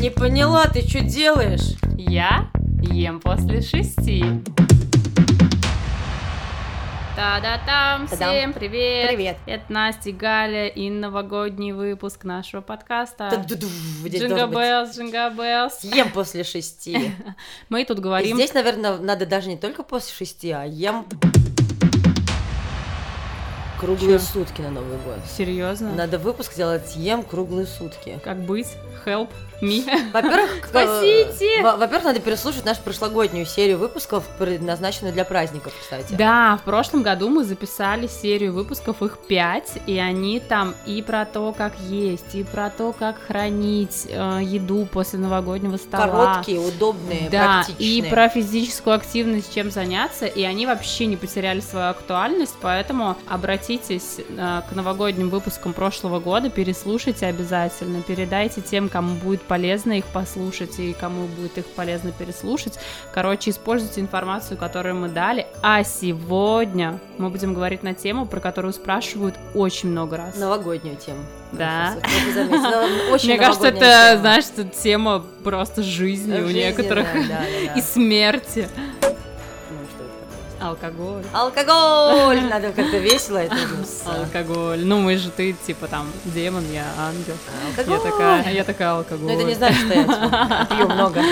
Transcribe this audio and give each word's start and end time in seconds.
Не 0.00 0.10
поняла, 0.10 0.66
ты 0.66 0.82
что 0.88 1.00
делаешь? 1.00 1.76
Я 1.96 2.50
ем 2.80 3.20
после 3.20 3.60
шести. 3.60 4.24
Та-да-там, 7.14 8.06
Та-дам. 8.08 8.30
всем 8.30 8.52
привет! 8.54 9.08
Привет. 9.08 9.36
Это 9.46 9.70
Настя 9.70 10.08
и 10.08 10.12
Галя 10.12 10.66
и 10.66 10.88
новогодний 10.88 11.72
выпуск 11.72 12.24
нашего 12.24 12.62
подкаста. 12.62 13.28
Та-ду-ду, 13.30 13.66
Здесь 14.06 14.22
джингл 14.22 14.46
должен 14.46 14.50
быть. 14.50 14.58
Bells, 14.58 14.96
jingle 14.96 15.30
bells. 15.30 15.84
Ем 15.84 16.10
после 16.10 16.42
шести. 16.42 17.12
Мы 17.68 17.84
тут 17.84 17.98
И 17.98 18.00
говорим... 18.00 18.36
здесь, 18.36 18.54
наверное, 18.54 18.96
надо 18.96 19.26
даже 19.26 19.50
не 19.50 19.58
только 19.58 19.82
после 19.82 20.12
шести, 20.14 20.50
а 20.50 20.64
ем 20.64 21.06
круглые 23.82 24.18
Чё? 24.18 24.24
сутки 24.24 24.60
на 24.60 24.70
Новый 24.70 24.96
год. 24.98 25.18
Серьезно? 25.36 25.92
Надо 25.92 26.18
выпуск 26.18 26.54
делать 26.54 26.94
ем 26.94 27.22
круглые 27.24 27.66
сутки. 27.66 28.20
Как 28.24 28.40
быть? 28.40 28.68
Help. 29.04 29.28
Во-первых, 30.12 30.60
к- 30.60 30.66
Спасите! 30.66 31.62
во- 31.62 31.76
во-первых, 31.76 32.04
надо 32.04 32.20
переслушать 32.20 32.64
нашу 32.64 32.80
прошлогоднюю 32.82 33.46
серию 33.46 33.78
выпусков, 33.78 34.24
предназначенную 34.38 35.12
для 35.12 35.24
праздников, 35.24 35.72
кстати. 35.80 36.14
Да, 36.14 36.56
в 36.60 36.62
прошлом 36.64 37.02
году 37.02 37.28
мы 37.28 37.44
записали 37.44 38.06
серию 38.08 38.52
выпусков, 38.52 39.02
их 39.02 39.18
пять, 39.18 39.70
и 39.86 39.98
они 39.98 40.40
там 40.40 40.74
и 40.86 41.00
про 41.00 41.24
то, 41.24 41.52
как 41.56 41.78
есть, 41.78 42.34
и 42.34 42.42
про 42.42 42.70
то, 42.70 42.92
как 42.92 43.20
хранить 43.22 44.06
э, 44.08 44.40
еду 44.42 44.86
после 44.90 45.18
новогоднего 45.20 45.76
стола. 45.76 46.06
Короткие, 46.32 46.58
удобные, 46.60 47.28
Да, 47.30 47.62
практичные. 47.64 47.98
и 47.98 48.02
про 48.10 48.28
физическую 48.28 48.96
активность, 48.96 49.54
чем 49.54 49.70
заняться, 49.70 50.26
и 50.26 50.42
они 50.42 50.66
вообще 50.66 51.06
не 51.06 51.16
потеряли 51.16 51.60
свою 51.60 51.86
актуальность, 51.90 52.54
поэтому 52.60 53.16
обратитесь 53.28 54.16
э, 54.18 54.62
к 54.68 54.74
новогодним 54.74 55.28
выпускам 55.30 55.72
прошлого 55.72 56.18
года, 56.18 56.50
переслушайте 56.50 57.26
обязательно, 57.26 58.02
передайте 58.02 58.60
тем, 58.60 58.88
кому 58.88 59.14
будет 59.14 59.42
полезно 59.52 59.98
их 59.98 60.06
послушать 60.06 60.78
и 60.78 60.94
кому 60.94 61.26
будет 61.26 61.58
их 61.58 61.66
полезно 61.66 62.10
переслушать. 62.10 62.78
Короче, 63.12 63.50
используйте 63.50 64.00
информацию, 64.00 64.56
которую 64.56 64.96
мы 64.96 65.10
дали, 65.10 65.46
а 65.60 65.84
сегодня 65.84 66.98
мы 67.18 67.28
будем 67.28 67.52
говорить 67.52 67.82
на 67.82 67.92
тему, 67.92 68.24
про 68.24 68.40
которую 68.40 68.72
спрашивают 68.72 69.34
очень 69.54 69.90
много 69.90 70.16
раз. 70.16 70.38
Новогоднюю 70.38 70.96
тему. 70.96 71.18
Да. 71.52 71.98
Заметила. 72.32 73.12
Очень 73.12 73.28
Мне 73.28 73.38
кажется, 73.38 73.68
это, 73.68 73.80
тема. 73.80 74.20
знаешь, 74.20 74.44
это 74.56 74.64
тема 74.64 75.22
просто 75.44 75.82
жизни 75.82 76.32
у 76.32 76.46
Жизненная, 76.46 76.68
некоторых 76.70 77.06
да, 77.12 77.20
да, 77.28 77.44
да. 77.66 77.74
и 77.78 77.82
смерти. 77.82 78.70
Алкоголь. 80.62 81.24
Алкоголь! 81.32 82.40
Надо 82.50 82.72
как-то 82.72 82.98
весело 82.98 83.38
это. 83.38 83.56
Алкоголь. 84.06 84.80
Ну, 84.84 85.00
мы 85.00 85.16
же 85.16 85.30
ты, 85.30 85.52
типа, 85.66 85.88
там, 85.88 86.06
демон, 86.24 86.64
я 86.72 86.84
ангел. 86.98 87.34
Я 87.76 87.82
Алкоголь! 87.82 88.10
такая, 88.10 88.52
я 88.52 88.64
такая 88.64 88.90
алкоголь. 88.92 89.26
Ну 89.32 89.34
это 89.38 89.44
не 89.44 89.54
значит, 89.54 89.78
что 89.84 89.94
я 89.94 90.02
типа, 90.04 90.66
пью 90.76 90.88
много. 90.88 91.22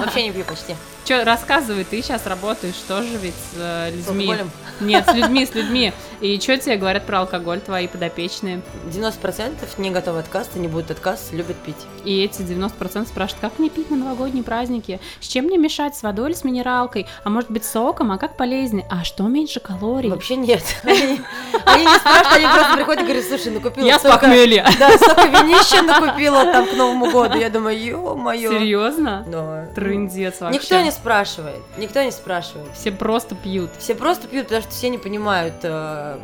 Вообще 0.00 0.24
не 0.24 0.32
пью 0.32 0.44
почти. 0.44 0.74
Че, 1.04 1.22
рассказывай, 1.22 1.84
ты 1.84 2.02
сейчас 2.02 2.26
работаешь 2.26 2.74
тоже 2.88 3.16
ведь 3.18 3.34
с 3.34 3.54
э, 3.56 3.90
С 3.92 4.08
людьми. 4.08 4.24
алкоголем. 4.24 4.50
Нет, 4.80 5.08
с 5.08 5.14
людьми, 5.14 5.46
с 5.46 5.54
людьми. 5.54 5.92
И 6.20 6.40
что 6.40 6.58
тебе 6.58 6.76
говорят 6.76 7.06
про 7.06 7.20
алкоголь 7.20 7.60
твои 7.60 7.86
подопечные? 7.86 8.60
90% 8.92 9.52
не 9.78 9.90
готовы 9.90 10.18
отказ, 10.18 10.50
не 10.56 10.66
будут 10.66 10.90
отказ, 10.90 11.28
любят 11.30 11.56
пить. 11.58 11.76
И 12.04 12.24
эти 12.24 12.42
90% 12.42 13.06
спрашивают, 13.06 13.40
как 13.40 13.58
мне 13.60 13.70
пить 13.70 13.90
на 13.90 13.96
новогодние 13.96 14.42
праздники? 14.42 14.98
С 15.20 15.28
чем 15.28 15.44
мне 15.44 15.58
мешать, 15.58 15.94
с 15.96 16.02
водой 16.02 16.30
или 16.30 16.36
с 16.36 16.42
минералкой? 16.42 17.06
А 17.22 17.30
может 17.30 17.50
быть 17.52 17.64
соком? 17.64 18.10
А 18.10 18.18
как 18.18 18.36
полезнее? 18.56 18.86
А 18.88 19.04
что 19.04 19.24
меньше 19.24 19.60
калорий? 19.60 20.10
Вообще 20.10 20.36
нет. 20.36 20.62
Они, 20.82 21.20
они 21.64 21.84
не 21.84 21.98
спрашивают, 21.98 22.32
они 22.32 22.46
просто 22.46 22.74
приходят 22.74 23.02
и 23.02 23.04
говорят, 23.04 23.24
слушай, 23.24 23.52
накупила 23.52 23.86
Я 23.86 23.98
столько... 23.98 24.18
похмелья. 24.18 24.66
Да, 24.78 24.96
столько 24.96 25.26
винища 25.26 25.82
накупила 25.82 26.44
там 26.44 26.66
к 26.66 26.72
Новому 26.72 27.10
году. 27.10 27.38
Я 27.38 27.50
думаю, 27.50 27.78
ё-моё. 27.78 28.52
Серьезно? 28.52 29.24
Да. 29.26 29.66
Трындец 29.74 30.40
вообще. 30.40 30.58
Никто 30.58 30.80
не 30.80 30.90
спрашивает, 30.90 31.60
никто 31.76 32.02
не 32.02 32.10
спрашивает. 32.10 32.68
Все 32.74 32.92
просто 32.92 33.34
пьют. 33.34 33.70
Все 33.78 33.94
просто 33.94 34.28
пьют, 34.28 34.44
потому 34.44 34.62
что 34.62 34.70
все 34.70 34.88
не 34.88 34.98
понимают, 34.98 35.54
э, 35.62 36.18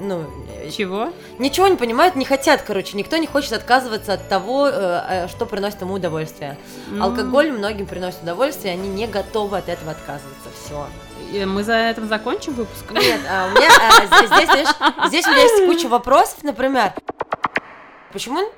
ну, 0.00 0.24
Чего? 0.70 1.12
ничего 1.38 1.68
не 1.68 1.76
понимают, 1.76 2.16
не 2.16 2.24
хотят, 2.24 2.62
короче, 2.62 2.96
никто 2.96 3.16
не 3.16 3.26
хочет 3.26 3.52
отказываться 3.52 4.14
от 4.14 4.28
того, 4.28 4.68
э, 4.68 4.70
э, 5.08 5.28
что 5.28 5.46
приносит 5.46 5.80
ему 5.80 5.94
удовольствие. 5.94 6.56
М. 6.90 7.02
Алкоголь 7.02 7.52
многим 7.52 7.86
приносит 7.86 8.22
удовольствие, 8.22 8.74
они 8.74 8.88
не 8.88 9.06
готовы 9.06 9.58
от 9.58 9.68
этого 9.68 9.92
отказываться, 9.92 10.48
все. 10.64 10.86
Мы 11.44 11.62
за 11.62 11.76
этим 11.76 12.08
закончим 12.08 12.54
выпуск? 12.54 12.90
Нет, 12.90 13.20
а 13.30 13.48
у 13.48 13.50
меня 13.50 13.68
а, 13.68 14.06
здесь, 14.06 14.48
здесь, 14.48 14.68
здесь 15.08 15.26
у 15.26 15.30
меня 15.30 15.42
есть 15.42 15.66
куча 15.66 15.88
вопросов, 15.88 16.42
например. 16.42 16.94
Почему 18.12 18.48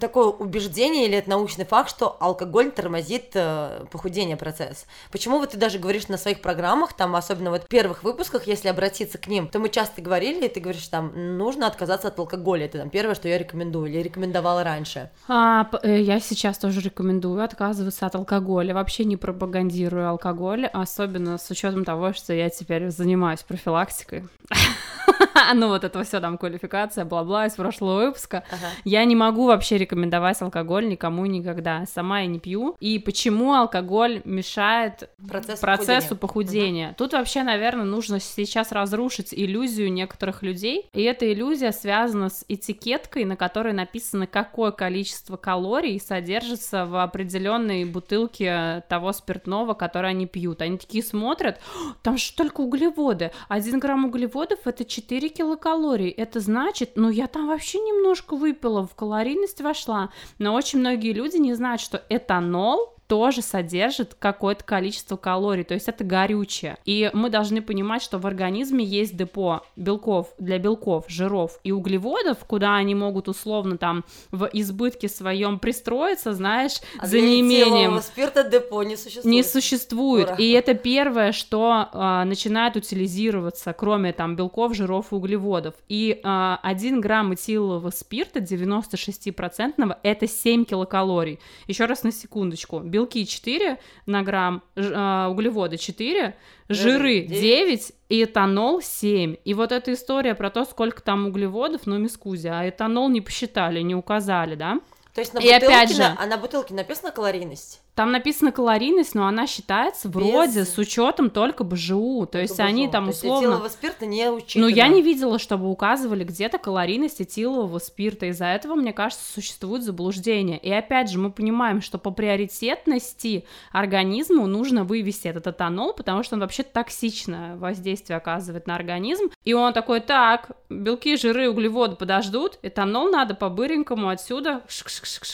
такое 0.00 0.26
убеждение 0.26 1.06
или 1.06 1.18
это 1.18 1.30
научный 1.30 1.64
факт, 1.64 1.90
что 1.90 2.16
алкоголь 2.20 2.70
тормозит 2.70 3.30
э, 3.34 3.84
похудение 3.90 4.36
процесс? 4.36 4.86
Почему 5.10 5.38
вот 5.38 5.50
ты 5.50 5.58
даже 5.58 5.78
говоришь 5.78 6.08
на 6.08 6.16
своих 6.16 6.40
программах, 6.40 6.92
там, 6.94 7.14
особенно 7.16 7.50
вот 7.50 7.64
в 7.64 7.66
первых 7.68 8.02
выпусках, 8.02 8.46
если 8.46 8.68
обратиться 8.68 9.18
к 9.18 9.26
ним, 9.26 9.48
то 9.48 9.58
мы 9.58 9.68
часто 9.68 10.02
говорили, 10.02 10.46
и 10.46 10.48
ты 10.48 10.60
говоришь, 10.60 10.86
там, 10.88 11.36
нужно 11.38 11.66
отказаться 11.66 12.08
от 12.08 12.18
алкоголя, 12.18 12.66
это 12.66 12.78
там 12.78 12.90
первое, 12.90 13.14
что 13.14 13.28
я 13.28 13.38
рекомендую, 13.38 13.90
или 13.90 14.02
рекомендовала 14.02 14.64
раньше. 14.64 15.10
А, 15.28 15.68
э, 15.82 16.00
я 16.00 16.20
сейчас 16.20 16.58
тоже 16.58 16.80
рекомендую 16.80 17.42
отказываться 17.42 18.06
от 18.06 18.14
алкоголя. 18.14 18.74
Вообще 18.74 19.04
не 19.04 19.16
пропагандирую 19.16 20.08
алкоголь, 20.08 20.66
особенно 20.66 21.38
с 21.38 21.50
учетом 21.50 21.84
того, 21.84 22.12
что 22.12 22.32
я 22.32 22.50
теперь 22.50 22.90
занимаюсь 22.90 23.42
профилактикой. 23.42 24.24
Ну 25.54 25.68
вот 25.68 25.84
это 25.84 26.02
все 26.04 26.20
там 26.20 26.38
квалификация, 26.38 27.04
бла-бла 27.04 27.46
из 27.46 27.54
прошлого 27.54 28.06
выпуска. 28.06 28.44
Ага. 28.50 28.66
Я 28.84 29.04
не 29.04 29.16
могу 29.16 29.46
вообще 29.46 29.73
рекомендовать 29.76 30.40
алкоголь 30.42 30.88
никому 30.88 31.26
никогда. 31.26 31.84
Сама 31.86 32.20
я 32.20 32.26
не 32.26 32.38
пью. 32.38 32.76
И 32.80 32.98
почему 32.98 33.54
алкоголь 33.54 34.22
мешает 34.24 35.10
Процесс 35.28 35.60
процессу 35.60 36.16
похудения. 36.16 36.18
похудения. 36.18 36.94
Тут 36.98 37.12
вообще, 37.12 37.42
наверное, 37.42 37.84
нужно 37.84 38.20
сейчас 38.20 38.72
разрушить 38.72 39.32
иллюзию 39.32 39.92
некоторых 39.92 40.42
людей. 40.42 40.88
И 40.92 41.02
эта 41.02 41.30
иллюзия 41.32 41.72
связана 41.72 42.30
с 42.30 42.44
этикеткой, 42.48 43.24
на 43.24 43.36
которой 43.36 43.72
написано, 43.72 44.26
какое 44.26 44.70
количество 44.70 45.36
калорий 45.36 46.00
содержится 46.00 46.86
в 46.86 47.02
определенной 47.02 47.84
бутылке 47.84 48.82
того 48.88 49.12
спиртного, 49.12 49.74
которое 49.74 50.08
они 50.08 50.26
пьют. 50.26 50.62
Они 50.62 50.78
такие 50.78 51.02
смотрят, 51.02 51.60
«О, 51.76 51.94
там 52.02 52.18
же 52.18 52.32
только 52.34 52.60
углеводы. 52.60 53.30
Один 53.48 53.78
грамм 53.78 54.04
углеводов 54.06 54.60
это 54.66 54.84
4 54.84 55.28
килокалорий. 55.28 56.10
Это 56.10 56.40
значит, 56.40 56.92
ну 56.96 57.10
я 57.10 57.26
там 57.26 57.48
вообще 57.48 57.78
немножко 57.78 58.36
выпила, 58.36 58.86
в 58.86 58.94
калорийность 58.94 59.60
вошла. 59.64 60.10
Но 60.38 60.54
очень 60.54 60.78
многие 60.78 61.12
люди 61.12 61.36
не 61.38 61.54
знают, 61.54 61.80
что 61.80 62.04
этанол 62.08 62.93
тоже 63.06 63.42
содержит 63.42 64.14
какое-то 64.14 64.64
количество 64.64 65.16
калорий, 65.16 65.64
то 65.64 65.74
есть 65.74 65.88
это 65.88 66.04
горючее. 66.04 66.78
И 66.84 67.10
мы 67.12 67.30
должны 67.30 67.60
понимать, 67.62 68.02
что 68.02 68.18
в 68.18 68.26
организме 68.26 68.84
есть 68.84 69.16
депо 69.16 69.62
белков 69.76 70.32
для 70.38 70.58
белков, 70.58 71.04
жиров 71.08 71.58
и 71.64 71.72
углеводов, 71.72 72.38
куда 72.46 72.76
они 72.76 72.94
могут 72.94 73.28
условно 73.28 73.76
там 73.78 74.04
в 74.30 74.48
избытке 74.52 75.08
своем 75.08 75.58
пристроиться, 75.58 76.32
знаешь, 76.32 76.80
А 76.98 77.06
за 77.06 77.20
неимением 77.20 78.00
спирта 78.00 78.44
депо 78.44 78.82
не 78.82 78.96
существует. 78.96 79.24
не 79.26 79.42
существует. 79.42 80.28
Ура. 80.28 80.36
И 80.36 80.50
это 80.50 80.74
первое, 80.74 81.32
что 81.32 81.88
а, 81.92 82.24
начинает 82.24 82.76
утилизироваться, 82.76 83.72
кроме 83.72 84.12
там 84.12 84.36
белков, 84.36 84.74
жиров 84.74 85.12
и 85.12 85.14
углеводов. 85.14 85.74
И 85.88 86.20
а, 86.22 86.58
1 86.62 87.00
грамм 87.00 87.34
этилового 87.34 87.90
спирта 87.90 88.40
96% 88.40 89.96
это 90.02 90.26
7 90.26 90.64
килокалорий. 90.64 91.38
Еще 91.66 91.84
раз 91.86 92.02
на 92.02 92.12
секундочку. 92.12 92.80
Белки 92.94 93.26
4 93.26 93.78
на 94.06 94.22
грамм, 94.22 94.62
а, 94.76 95.28
углеводы 95.28 95.76
4, 95.78 96.34
жиры 96.68 97.22
девять. 97.22 97.40
9 97.40 97.92
и 98.08 98.22
этанол 98.24 98.80
7. 98.80 99.34
И 99.44 99.52
вот 99.54 99.72
эта 99.72 99.92
история 99.92 100.34
про 100.36 100.48
то, 100.50 100.64
сколько 100.64 101.02
там 101.02 101.26
углеводов, 101.26 101.82
ну, 101.86 101.98
мискузи, 101.98 102.46
а 102.48 102.68
этанол 102.68 103.08
не 103.08 103.20
посчитали, 103.20 103.80
не 103.80 103.96
указали, 103.96 104.54
да? 104.54 104.78
То 105.14 105.20
есть 105.20 105.34
на 105.34 105.38
И 105.40 105.48
опять 105.50 105.88
бутылке, 105.88 105.94
же- 105.94 106.02
на- 106.02 106.16
а 106.22 106.26
на 106.26 106.36
бутылке 106.38 106.74
написана 106.74 107.10
калорийность? 107.10 107.80
Там 107.94 108.10
написано 108.10 108.50
калорийность, 108.50 109.14
но 109.14 109.26
она 109.26 109.46
считается 109.46 110.08
Без- 110.08 110.14
вроде 110.16 110.64
с 110.64 110.76
учетом 110.78 111.30
только 111.30 111.62
БЖУ. 111.62 112.26
То 112.30 112.40
есть 112.40 112.56
Только 112.56 112.68
они 112.68 112.88
там 112.88 113.04
То 113.04 113.10
есть 113.10 113.22
условно. 113.22 113.46
этилового 113.46 113.68
спирта 113.68 114.06
не 114.06 114.28
учитывано. 114.30 114.68
Ну, 114.68 114.74
я 114.76 114.88
не 114.88 115.00
видела, 115.00 115.38
чтобы 115.38 115.70
указывали 115.70 116.24
где-то 116.24 116.58
калорийность 116.58 117.20
этилового 117.20 117.78
спирта. 117.78 118.26
Из-за 118.26 118.46
этого, 118.46 118.74
мне 118.74 118.92
кажется, 118.92 119.24
существует 119.32 119.84
заблуждение. 119.84 120.58
И 120.58 120.72
опять 120.72 121.08
же, 121.08 121.18
мы 121.18 121.30
понимаем, 121.30 121.80
что 121.80 121.98
по 121.98 122.10
приоритетности 122.10 123.44
организму 123.70 124.46
нужно 124.46 124.82
вывести 124.84 125.28
этот 125.28 125.46
этанол, 125.46 125.92
потому 125.92 126.24
что 126.24 126.34
он 126.34 126.40
вообще 126.40 126.64
токсичное 126.64 127.56
воздействие 127.56 128.16
оказывает 128.16 128.66
на 128.66 128.74
организм. 128.74 129.30
И 129.44 129.52
он 129.54 129.72
такой, 129.72 130.00
так, 130.00 130.50
белки, 130.68 131.16
жиры, 131.16 131.48
углеводы 131.48 131.94
подождут, 131.94 132.58
этанол 132.62 133.08
надо 133.10 133.34
по-быренькому 133.34 134.08
отсюда 134.08 134.62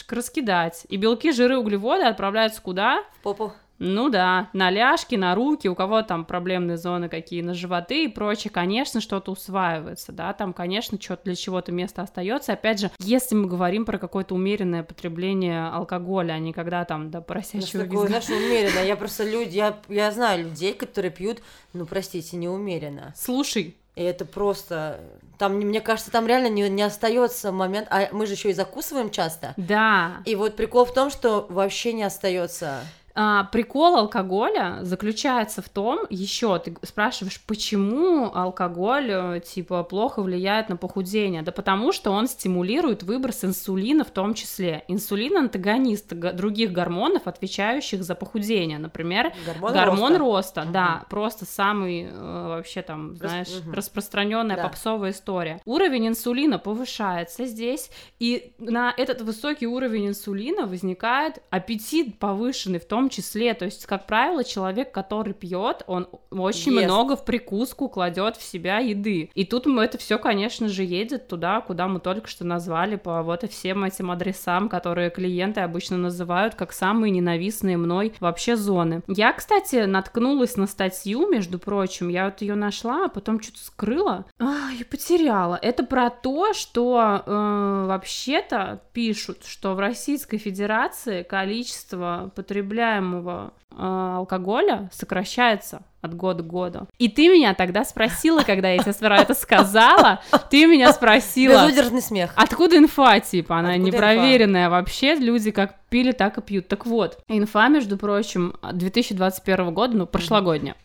раскидать. 0.09 0.85
И 0.89 0.97
белки, 0.97 1.31
жиры, 1.31 1.57
углеводы 1.57 2.03
отправляются 2.51 2.61
куда? 2.61 3.03
В 3.19 3.23
попу. 3.23 3.53
Ну 3.83 4.09
да, 4.09 4.51
на 4.53 4.69
ляжки, 4.69 5.15
на 5.15 5.33
руки, 5.33 5.67
у 5.67 5.73
кого 5.73 6.03
там 6.03 6.23
проблемные 6.23 6.77
зоны 6.77 7.09
какие, 7.09 7.41
на 7.41 7.55
животы 7.55 8.03
и 8.03 8.07
прочее, 8.07 8.51
конечно, 8.51 9.01
что-то 9.01 9.31
усваивается, 9.31 10.11
да, 10.11 10.33
там, 10.33 10.53
конечно, 10.53 11.01
что-то 11.01 11.23
для 11.23 11.35
чего-то 11.35 11.71
место 11.71 12.03
остается. 12.03 12.53
Опять 12.53 12.79
же, 12.79 12.91
если 12.99 13.33
мы 13.33 13.47
говорим 13.47 13.85
про 13.85 13.97
какое-то 13.97 14.35
умеренное 14.35 14.83
потребление 14.83 15.65
алкогаля, 15.65 16.33
а 16.33 16.37
не 16.39 16.53
когда 16.53 16.85
там 16.85 17.09
до 17.09 17.21
поросячьего 17.21 17.81
ну, 17.81 17.89
такое, 17.89 18.07
знаешь, 18.07 18.29
умеренно. 18.29 18.85
Я 18.85 18.95
просто 18.95 19.23
люди, 19.23 19.57
я, 19.57 19.75
я 19.89 20.11
знаю 20.11 20.43
людей, 20.43 20.75
которые 20.75 21.09
пьют, 21.09 21.41
ну, 21.73 21.87
простите, 21.87 22.37
неумеренно. 22.37 23.15
Слушай, 23.17 23.77
и 23.95 24.03
это 24.03 24.25
просто... 24.25 24.99
Там, 25.37 25.55
мне 25.55 25.81
кажется, 25.81 26.11
там 26.11 26.27
реально 26.27 26.47
не, 26.47 26.69
не 26.69 26.83
остается 26.83 27.51
момент... 27.51 27.87
А 27.89 28.09
мы 28.11 28.25
же 28.25 28.33
еще 28.33 28.51
и 28.51 28.53
закусываем 28.53 29.09
часто. 29.09 29.53
Да. 29.57 30.21
И 30.25 30.35
вот 30.35 30.55
прикол 30.55 30.85
в 30.85 30.93
том, 30.93 31.09
что 31.09 31.47
вообще 31.49 31.93
не 31.93 32.03
остается 32.03 32.81
а, 33.13 33.45
прикол 33.45 33.97
алкоголя 33.97 34.79
заключается 34.81 35.61
в 35.61 35.69
том, 35.69 36.05
еще 36.09 36.57
ты 36.59 36.75
спрашиваешь, 36.83 37.41
почему 37.41 38.31
алкоголь 38.33 39.09
э, 39.09 39.41
типа 39.41 39.83
плохо 39.83 40.21
влияет 40.21 40.69
на 40.69 40.77
похудение? 40.77 41.41
Да 41.41 41.51
потому 41.51 41.91
что 41.91 42.11
он 42.11 42.27
стимулирует 42.27 43.03
выброс 43.03 43.43
инсулина 43.43 44.03
в 44.03 44.11
том 44.11 44.33
числе. 44.33 44.83
Инсулин 44.87 45.37
антагонист 45.37 46.13
других 46.13 46.71
гормонов, 46.71 47.27
отвечающих 47.27 48.03
за 48.03 48.15
похудение, 48.15 48.77
например, 48.77 49.33
гормон, 49.45 49.73
гормон 49.73 50.17
роста, 50.17 50.61
роста 50.61 50.61
угу. 50.61 50.71
да, 50.71 51.05
просто 51.09 51.45
самый 51.45 52.03
э, 52.03 52.47
вообще 52.47 52.81
там, 52.81 53.15
знаешь, 53.15 53.49
угу. 53.49 53.73
распространенная 53.73 54.55
да. 54.55 54.63
попсовая 54.63 55.11
история. 55.11 55.61
Уровень 55.65 56.09
инсулина 56.09 56.59
повышается 56.59 57.45
здесь, 57.45 57.89
и 58.19 58.53
на 58.57 58.93
этот 58.95 59.21
высокий 59.21 59.67
уровень 59.67 60.09
инсулина 60.09 60.65
возникает 60.65 61.41
аппетит 61.49 62.19
повышенный 62.19 62.79
в 62.79 62.85
том 62.85 63.00
том 63.01 63.09
числе. 63.09 63.53
То 63.55 63.65
есть, 63.65 63.85
как 63.87 64.05
правило, 64.05 64.43
человек, 64.43 64.91
который 64.91 65.33
пьет, 65.33 65.83
он 65.87 66.07
очень 66.29 66.73
Ест. 66.73 66.85
много 66.85 67.15
в 67.15 67.25
прикуску 67.25 67.89
кладет 67.89 68.37
в 68.37 68.43
себя 68.43 68.77
еды. 68.77 69.31
И 69.33 69.43
тут 69.43 69.65
мы 69.65 69.83
это 69.83 69.97
все, 69.97 70.19
конечно 70.19 70.67
же, 70.69 70.83
едет 70.83 71.27
туда, 71.27 71.61
куда 71.61 71.87
мы 71.87 71.99
только 71.99 72.27
что 72.27 72.45
назвали, 72.45 72.95
по 72.95 73.23
вот 73.23 73.43
и 73.43 73.47
всем 73.47 73.83
этим 73.83 74.11
адресам, 74.11 74.69
которые 74.69 75.09
клиенты 75.09 75.61
обычно 75.61 75.97
называют 75.97 76.53
как 76.55 76.73
самые 76.73 77.11
ненавистные 77.11 77.77
мной 77.77 78.13
вообще 78.19 78.55
зоны. 78.55 79.01
Я, 79.07 79.33
кстати, 79.33 79.85
наткнулась 79.85 80.57
на 80.57 80.67
статью, 80.67 81.27
между 81.27 81.57
прочим, 81.57 82.09
я 82.09 82.25
вот 82.25 82.41
ее 82.41 82.55
нашла, 82.55 83.05
а 83.05 83.09
потом 83.09 83.41
что-то 83.41 83.59
скрыла, 83.59 84.25
а, 84.39 84.71
и 84.79 84.83
потеряла. 84.83 85.57
Это 85.59 85.83
про 85.83 86.09
то, 86.09 86.53
что 86.53 87.23
э, 87.25 87.85
вообще-то 87.87 88.81
пишут, 88.93 89.45
что 89.45 89.73
в 89.73 89.79
Российской 89.79 90.37
Федерации 90.37 91.23
количество 91.23 92.31
потребляемых 92.35 92.90
потребляемого 92.91 93.53
э, 93.71 94.15
алкоголя 94.17 94.89
сокращается 94.91 95.83
от 96.01 96.15
года 96.15 96.43
к 96.43 96.47
году. 96.47 96.87
И 96.97 97.09
ты 97.09 97.27
меня 97.29 97.53
тогда 97.53 97.83
спросила, 97.83 98.41
когда 98.41 98.69
я 98.69 98.79
тебе 98.79 98.93
про 98.93 99.17
это 99.19 99.33
сказала, 99.33 100.21
ты 100.49 100.65
меня 100.65 100.91
спросила... 100.93 101.65
Безудержный 101.65 102.01
смех. 102.01 102.31
Откуда 102.35 102.77
инфа, 102.77 103.19
типа, 103.19 103.57
она 103.57 103.73
откуда 103.73 103.87
непроверенная 103.87 104.65
инфа? 104.65 104.77
вообще, 104.77 105.15
люди 105.15 105.51
как 105.51 105.75
пили, 105.89 106.11
так 106.11 106.37
и 106.37 106.41
пьют. 106.41 106.67
Так 106.67 106.85
вот, 106.85 107.19
инфа, 107.27 107.67
между 107.67 107.97
прочим, 107.97 108.55
2021 108.71 109.73
года, 109.73 109.97
ну, 109.97 110.07
прошлогодняя, 110.07 110.75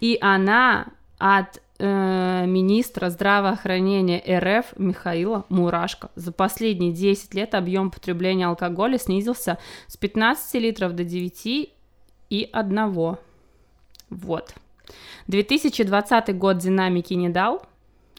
и 0.00 0.18
она 0.20 0.86
от 1.18 1.60
э, 1.80 2.44
министра 2.46 3.10
здравоохранения 3.10 4.22
РФ 4.38 4.78
Михаила 4.78 5.44
Мурашко. 5.48 6.10
За 6.14 6.30
последние 6.30 6.92
10 6.92 7.34
лет 7.34 7.54
объем 7.54 7.90
потребления 7.90 8.46
алкоголя 8.46 8.98
снизился 8.98 9.58
с 9.86 9.96
15 9.96 10.54
литров 10.62 10.92
до 10.92 11.04
9 11.04 11.72
и 12.30 12.48
1. 12.52 13.16
Вот. 14.10 14.54
2020 15.26 16.36
год 16.36 16.58
динамики 16.58 17.14
не 17.14 17.28
дал, 17.28 17.62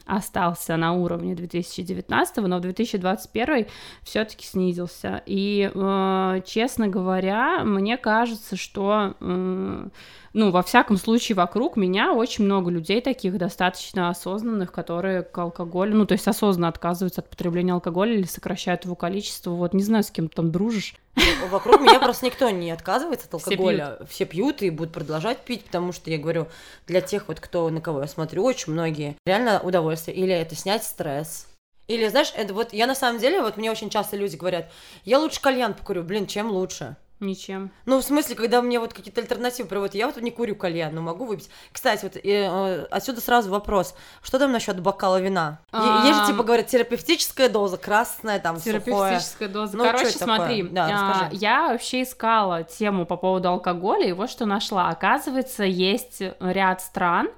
остался 0.06 0.76
на 0.76 0.94
уровне 0.94 1.34
2019, 1.34 2.36
но 2.38 2.58
в 2.58 2.60
2021 2.60 3.66
все-таки 4.02 4.46
снизился. 4.46 5.22
И, 5.26 5.70
э, 5.72 6.40
честно 6.44 6.88
говоря, 6.88 7.64
мне 7.64 7.96
кажется, 7.96 8.56
что 8.56 9.14
э, 9.20 9.88
ну, 10.32 10.50
во 10.50 10.62
всяком 10.62 10.96
случае, 10.96 11.36
вокруг 11.36 11.76
меня 11.76 12.12
очень 12.12 12.44
много 12.44 12.70
людей 12.70 13.00
таких 13.00 13.36
достаточно 13.36 14.08
осознанных, 14.08 14.72
которые 14.72 15.22
к 15.22 15.36
алкоголю, 15.36 15.96
ну, 15.96 16.06
то 16.06 16.12
есть 16.12 16.26
осознанно 16.26 16.68
отказываются 16.68 17.20
от 17.20 17.28
потребления 17.28 17.72
алкоголя 17.72 18.14
или 18.14 18.24
сокращают 18.24 18.84
его 18.84 18.94
количество. 18.94 19.50
Вот, 19.50 19.74
не 19.74 19.82
знаю, 19.82 20.04
с 20.04 20.10
кем 20.10 20.28
там 20.28 20.50
дружишь. 20.50 20.94
Вокруг 21.50 21.80
меня 21.80 22.00
просто 22.00 22.26
никто 22.26 22.48
не 22.50 22.70
отказывается 22.70 23.26
от 23.28 23.34
алкоголя. 23.34 23.84
Все 23.84 23.96
пьют. 23.96 24.10
Все 24.10 24.24
пьют 24.24 24.62
и 24.62 24.70
будут 24.70 24.94
продолжать 24.94 25.38
пить, 25.40 25.64
потому 25.64 25.92
что, 25.92 26.10
я 26.10 26.18
говорю, 26.18 26.48
для 26.86 27.00
тех 27.00 27.28
вот, 27.28 27.40
кто, 27.40 27.68
на 27.70 27.80
кого 27.80 28.00
я 28.00 28.06
смотрю, 28.06 28.44
очень 28.44 28.72
многие, 28.72 29.16
реально 29.26 29.60
удовольствие. 29.60 30.16
Или 30.16 30.32
это 30.32 30.54
снять 30.54 30.84
стресс, 30.84 31.46
или, 31.88 32.08
знаешь, 32.08 32.32
это 32.34 32.54
вот 32.54 32.72
я 32.72 32.86
на 32.86 32.94
самом 32.94 33.20
деле, 33.20 33.42
вот 33.42 33.56
мне 33.56 33.70
очень 33.70 33.90
часто 33.90 34.16
люди 34.16 34.36
говорят, 34.36 34.70
я 35.04 35.18
лучше 35.18 35.40
кальян 35.40 35.74
покурю, 35.74 36.02
блин, 36.02 36.26
чем 36.26 36.50
лучше? 36.50 36.96
Ничем. 37.22 37.70
Ну, 37.86 37.98
в 37.98 38.02
смысле, 38.02 38.34
когда 38.34 38.60
мне 38.60 38.80
вот 38.80 38.92
какие-то 38.92 39.20
альтернативы 39.20 39.68
приводят, 39.68 39.94
я 39.94 40.06
вот 40.08 40.20
не 40.20 40.32
курю 40.32 40.56
кальян, 40.56 40.92
но 40.92 41.02
могу 41.02 41.24
выпить. 41.24 41.48
Кстати, 41.70 42.02
вот 42.02 42.16
э, 42.16 42.86
отсюда 42.90 43.20
сразу 43.20 43.48
вопрос, 43.48 43.94
что 44.22 44.40
там 44.40 44.50
насчет 44.50 44.80
бокала 44.80 45.20
вина? 45.20 45.60
А... 45.70 46.04
Есть 46.04 46.18
же, 46.18 46.26
типа, 46.32 46.42
говорят, 46.42 46.66
терапевтическая 46.66 47.48
доза, 47.48 47.76
красная, 47.76 48.40
там, 48.40 48.60
Терапевтическая 48.60 49.48
сухое. 49.48 49.50
доза. 49.50 49.76
Ну, 49.76 49.84
Короче, 49.84 50.10
смотри, 50.10 50.64
да, 50.64 51.28
а, 51.28 51.28
я 51.32 51.68
вообще 51.68 52.02
искала 52.02 52.64
тему 52.64 53.06
по 53.06 53.16
поводу 53.16 53.50
алкоголя, 53.50 54.08
и 54.08 54.12
вот 54.12 54.28
что 54.28 54.44
нашла. 54.44 54.88
Оказывается, 54.88 55.62
есть 55.62 56.22
ряд 56.40 56.80
стран, 56.80 57.30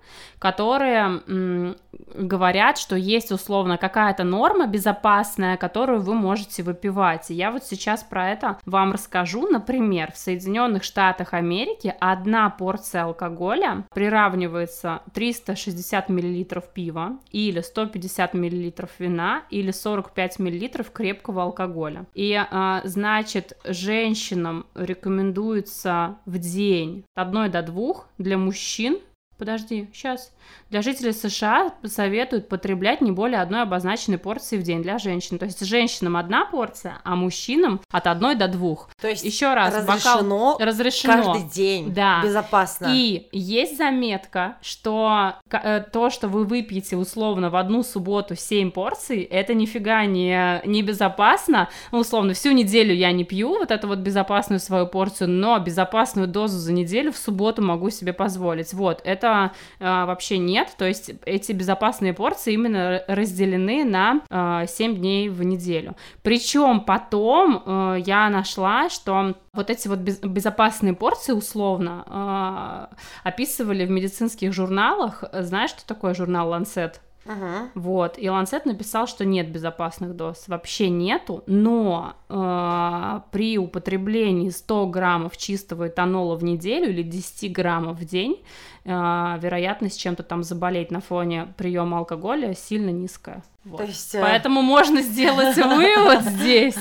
которые 0.45 1.23
м, 1.27 1.75
говорят, 2.15 2.77
что 2.77 2.97
есть 2.97 3.33
условно 3.33 3.79
какая-то 3.79 4.25
норма 4.25 4.67
безопасная, 4.67 5.57
которую 5.57 6.03
вы 6.03 6.13
можете 6.13 6.63
выпивать. 6.63 7.31
И 7.31 7.35
я 7.35 7.51
вот 7.51 7.65
сейчас 7.65 8.03
про 8.03 8.31
это 8.31 8.59
вам 8.67 8.93
расскажу. 8.93 9.49
Например, 9.49 10.13
в 10.13 10.19
Соединенных 10.19 10.85
Штатах 10.85 11.33
Америки 11.33 11.95
одна 11.99 12.51
порция 12.51 13.05
алкоголя 13.05 13.87
приравнивается 13.95 15.01
360 15.15 16.11
миллилитров 16.11 16.69
пива 16.75 17.19
или 17.31 17.63
150 17.63 18.35
миллилитров 18.35 18.91
вина 18.99 19.45
или 19.49 19.71
45 19.71 20.41
миллилитров 20.41 20.91
крепкого 20.91 21.45
алкоголя. 21.45 22.05
И 22.13 22.35
а, 22.35 22.83
значит, 22.85 23.57
женщинам 23.65 24.67
рекомендуется 24.75 26.17
в 26.27 26.37
день 26.37 27.07
от 27.15 27.29
1 27.29 27.51
до 27.51 27.63
2 27.63 27.95
для 28.19 28.37
мужчин 28.37 28.99
Подожди, 29.37 29.89
сейчас. 29.93 30.33
Для 30.71 30.81
жителей 30.81 31.13
США 31.13 31.73
советуют 31.85 32.49
потреблять 32.49 33.01
не 33.01 33.11
более 33.11 33.41
одной 33.41 33.63
обозначенной 33.63 34.19
порции 34.19 34.57
в 34.57 34.63
день 34.63 34.83
для 34.83 34.99
женщин. 34.99 35.39
То 35.39 35.47
есть 35.47 35.65
женщинам 35.65 36.17
одна 36.17 36.45
порция, 36.47 36.99
а 37.03 37.17
мужчинам 37.17 37.81
от 37.91 38.07
одной 38.07 38.37
до 38.37 38.47
двух. 38.47 38.89
То 39.01 39.09
есть 39.09 39.25
еще 39.25 39.55
раз 39.55 39.75
разрешено, 39.75 40.53
бокал 40.53 40.67
разрешено 40.67 41.25
каждый 41.25 41.51
день, 41.51 41.93
да. 41.93 42.23
безопасно. 42.23 42.89
И 42.93 43.29
есть 43.33 43.77
заметка, 43.77 44.57
что 44.63 45.35
э, 45.51 45.81
то, 45.93 46.11
что 46.11 46.29
вы 46.29 46.45
выпьете 46.45 46.97
условно 46.97 47.51
в 47.51 47.57
одну 47.57 47.83
субботу 47.83 48.37
7 48.37 48.71
порций, 48.71 49.23
это 49.23 49.55
нифига 49.55 50.05
не, 50.05 50.63
не 50.65 50.83
безопасно. 50.83 51.69
Ну, 51.91 51.99
условно, 51.99 52.35
всю 52.35 52.53
неделю 52.53 52.95
я 52.95 53.11
не 53.11 53.25
пью 53.25 53.51
вот 53.59 53.71
эту 53.73 53.89
вот 53.89 53.99
безопасную 53.99 54.61
свою 54.61 54.87
порцию, 54.87 55.31
но 55.31 55.59
безопасную 55.59 56.29
дозу 56.29 56.59
за 56.59 56.73
неделю 56.73 57.13
в 57.13 57.17
субботу 57.17 57.63
могу 57.63 57.91
себе 57.91 58.13
позволить. 58.13 58.73
Вот, 58.73 59.01
это 59.05 59.24
э, 59.25 60.05
вообще 60.07 60.39
нет, 60.39 60.75
то 60.77 60.87
есть 60.87 61.11
эти 61.25 61.53
безопасные 61.53 62.15
порции 62.15 62.55
именно 62.55 63.03
разделены 63.09 63.85
на 63.85 64.21
э, 64.31 64.67
7 64.67 64.97
дней 64.97 65.29
в 65.29 65.43
неделю. 65.43 65.97
Причем 66.23 66.81
потом 66.81 67.63
э, 67.65 68.03
я 68.05 68.29
нашла, 68.31 68.89
что 68.89 69.35
вот 69.53 69.71
эти 69.71 69.89
вот 69.89 69.99
без, 69.99 70.19
безопасные 70.21 70.95
порции 70.95 71.33
условно 71.33 72.05
э, 72.07 72.95
описывали 73.29 73.85
в 73.87 73.91
медицинских 73.91 74.53
журналах. 74.53 75.25
Знаешь, 75.33 75.71
что 75.71 75.87
такое 75.87 76.15
журнал 76.15 76.53
Lancet? 76.53 76.95
Uh-huh. 77.27 77.71
Вот, 77.75 78.19
и 78.19 78.29
Ланцет 78.29 78.67
написал, 78.67 79.07
что 79.07 79.25
нет 79.25 79.51
безопасных 79.51 80.15
доз, 80.15 80.45
вообще 80.47 80.91
нету, 80.91 81.43
но 81.47 82.17
э, 82.29 83.21
при 83.31 83.57
употреблении 83.57 84.51
100 84.51 84.87
граммов 84.89 85.37
чистого 85.39 85.89
этанола 85.89 86.37
в 86.37 86.45
неделю 86.45 86.91
или 86.91 87.03
10 87.03 87.51
граммов 87.51 87.99
в 87.99 88.05
день 88.05 88.43
вероятность 88.85 89.99
чем-то 89.99 90.23
там 90.23 90.43
заболеть 90.43 90.91
на 90.91 91.01
фоне 91.01 91.49
приема 91.57 91.99
алкоголя 91.99 92.55
сильно 92.55 92.91
низкая. 92.91 93.43
Вот. 93.65 93.79
То 93.79 93.85
есть, 93.85 94.15
э, 94.15 94.21
Поэтому 94.21 94.61
можно 94.61 95.01
сделать 95.01 95.57
вывод 95.57 96.21
здесь. 96.21 96.77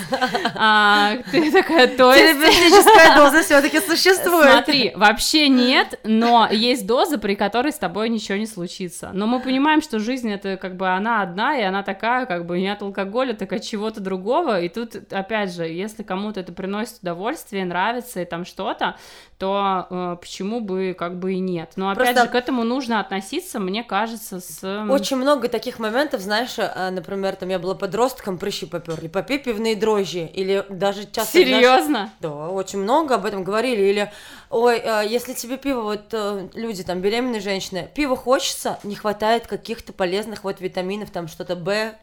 А, 0.55 1.15
ты 1.31 1.49
такая, 1.49 1.87
то 1.87 2.13
есть... 2.13 2.41
терапевтическая 2.41 3.15
доза 3.15 3.41
все-таки 3.41 3.79
существует. 3.79 4.51
Смотри, 4.51 4.91
вообще 4.93 5.47
нет, 5.47 5.97
но 6.03 6.49
есть 6.51 6.85
доза, 6.85 7.17
при 7.17 7.35
которой 7.35 7.71
с 7.71 7.77
тобой 7.77 8.09
ничего 8.09 8.37
не 8.37 8.47
случится. 8.47 9.11
Но 9.13 9.27
мы 9.27 9.39
понимаем, 9.39 9.81
что 9.81 9.99
жизнь 9.99 10.29
это 10.29 10.57
как 10.57 10.75
бы 10.75 10.89
она 10.89 11.21
одна, 11.21 11.57
и 11.57 11.61
она 11.61 11.83
такая, 11.83 12.25
как 12.25 12.45
бы 12.45 12.59
не 12.59 12.67
от 12.67 12.81
алкоголя, 12.81 13.33
так 13.33 13.53
от 13.53 13.63
чего-то 13.63 14.01
другого. 14.01 14.59
И 14.59 14.67
тут, 14.67 14.95
опять 15.13 15.53
же, 15.53 15.63
если 15.63 16.03
кому-то 16.03 16.41
это 16.41 16.51
приносит 16.51 16.99
удовольствие, 17.01 17.63
нравится 17.63 18.21
и 18.21 18.25
там 18.25 18.43
что-то, 18.43 18.97
то 19.37 19.87
э, 19.89 20.17
почему 20.19 20.59
бы 20.59 20.95
как 20.97 21.17
бы 21.17 21.33
и 21.33 21.39
нет. 21.39 21.73
Но 21.77 21.92
опять 21.93 22.07
Просто- 22.09 22.23
же, 22.25 22.29
к 22.31 22.35
этому 22.35 22.63
нужно 22.63 22.99
относиться, 22.99 23.59
мне 23.59 23.83
кажется, 23.83 24.39
с... 24.39 24.63
м, 24.63 24.91
Очень 24.91 25.17
много 25.17 25.47
таких 25.47 25.79
моментов, 25.79 26.21
знаешь, 26.21 26.55
э, 26.57 26.89
например, 26.89 27.35
там 27.35 27.49
я 27.49 27.59
была 27.59 27.75
подростком, 27.75 28.37
прыщи 28.37 28.65
поперли, 28.65 29.07
попей 29.07 29.39
пивные 29.39 29.75
дрожжи, 29.75 30.25
или 30.25 30.65
даже 30.69 31.05
часто... 31.09 31.31
знаешь, 31.39 31.47
Серьезно? 31.55 32.09
Да, 32.19 32.49
очень 32.49 32.79
много 32.79 33.15
об 33.15 33.25
этом 33.25 33.43
говорили. 33.43 33.81
Или, 33.81 34.11
ой, 34.49 34.77
э, 34.83 35.03
если 35.07 35.33
тебе 35.33 35.57
пиво, 35.57 35.81
вот 35.81 36.05
э, 36.11 36.49
люди, 36.53 36.83
там, 36.83 36.99
беременные 37.01 37.41
женщины, 37.41 37.89
пиво 37.95 38.15
хочется, 38.15 38.79
не 38.83 38.95
хватает 38.95 39.47
каких-то 39.47 39.93
полезных 39.93 40.43
вот 40.43 40.61
витаминов, 40.61 41.09
там 41.11 41.27
что-то 41.27 41.55
Б, 41.55 41.95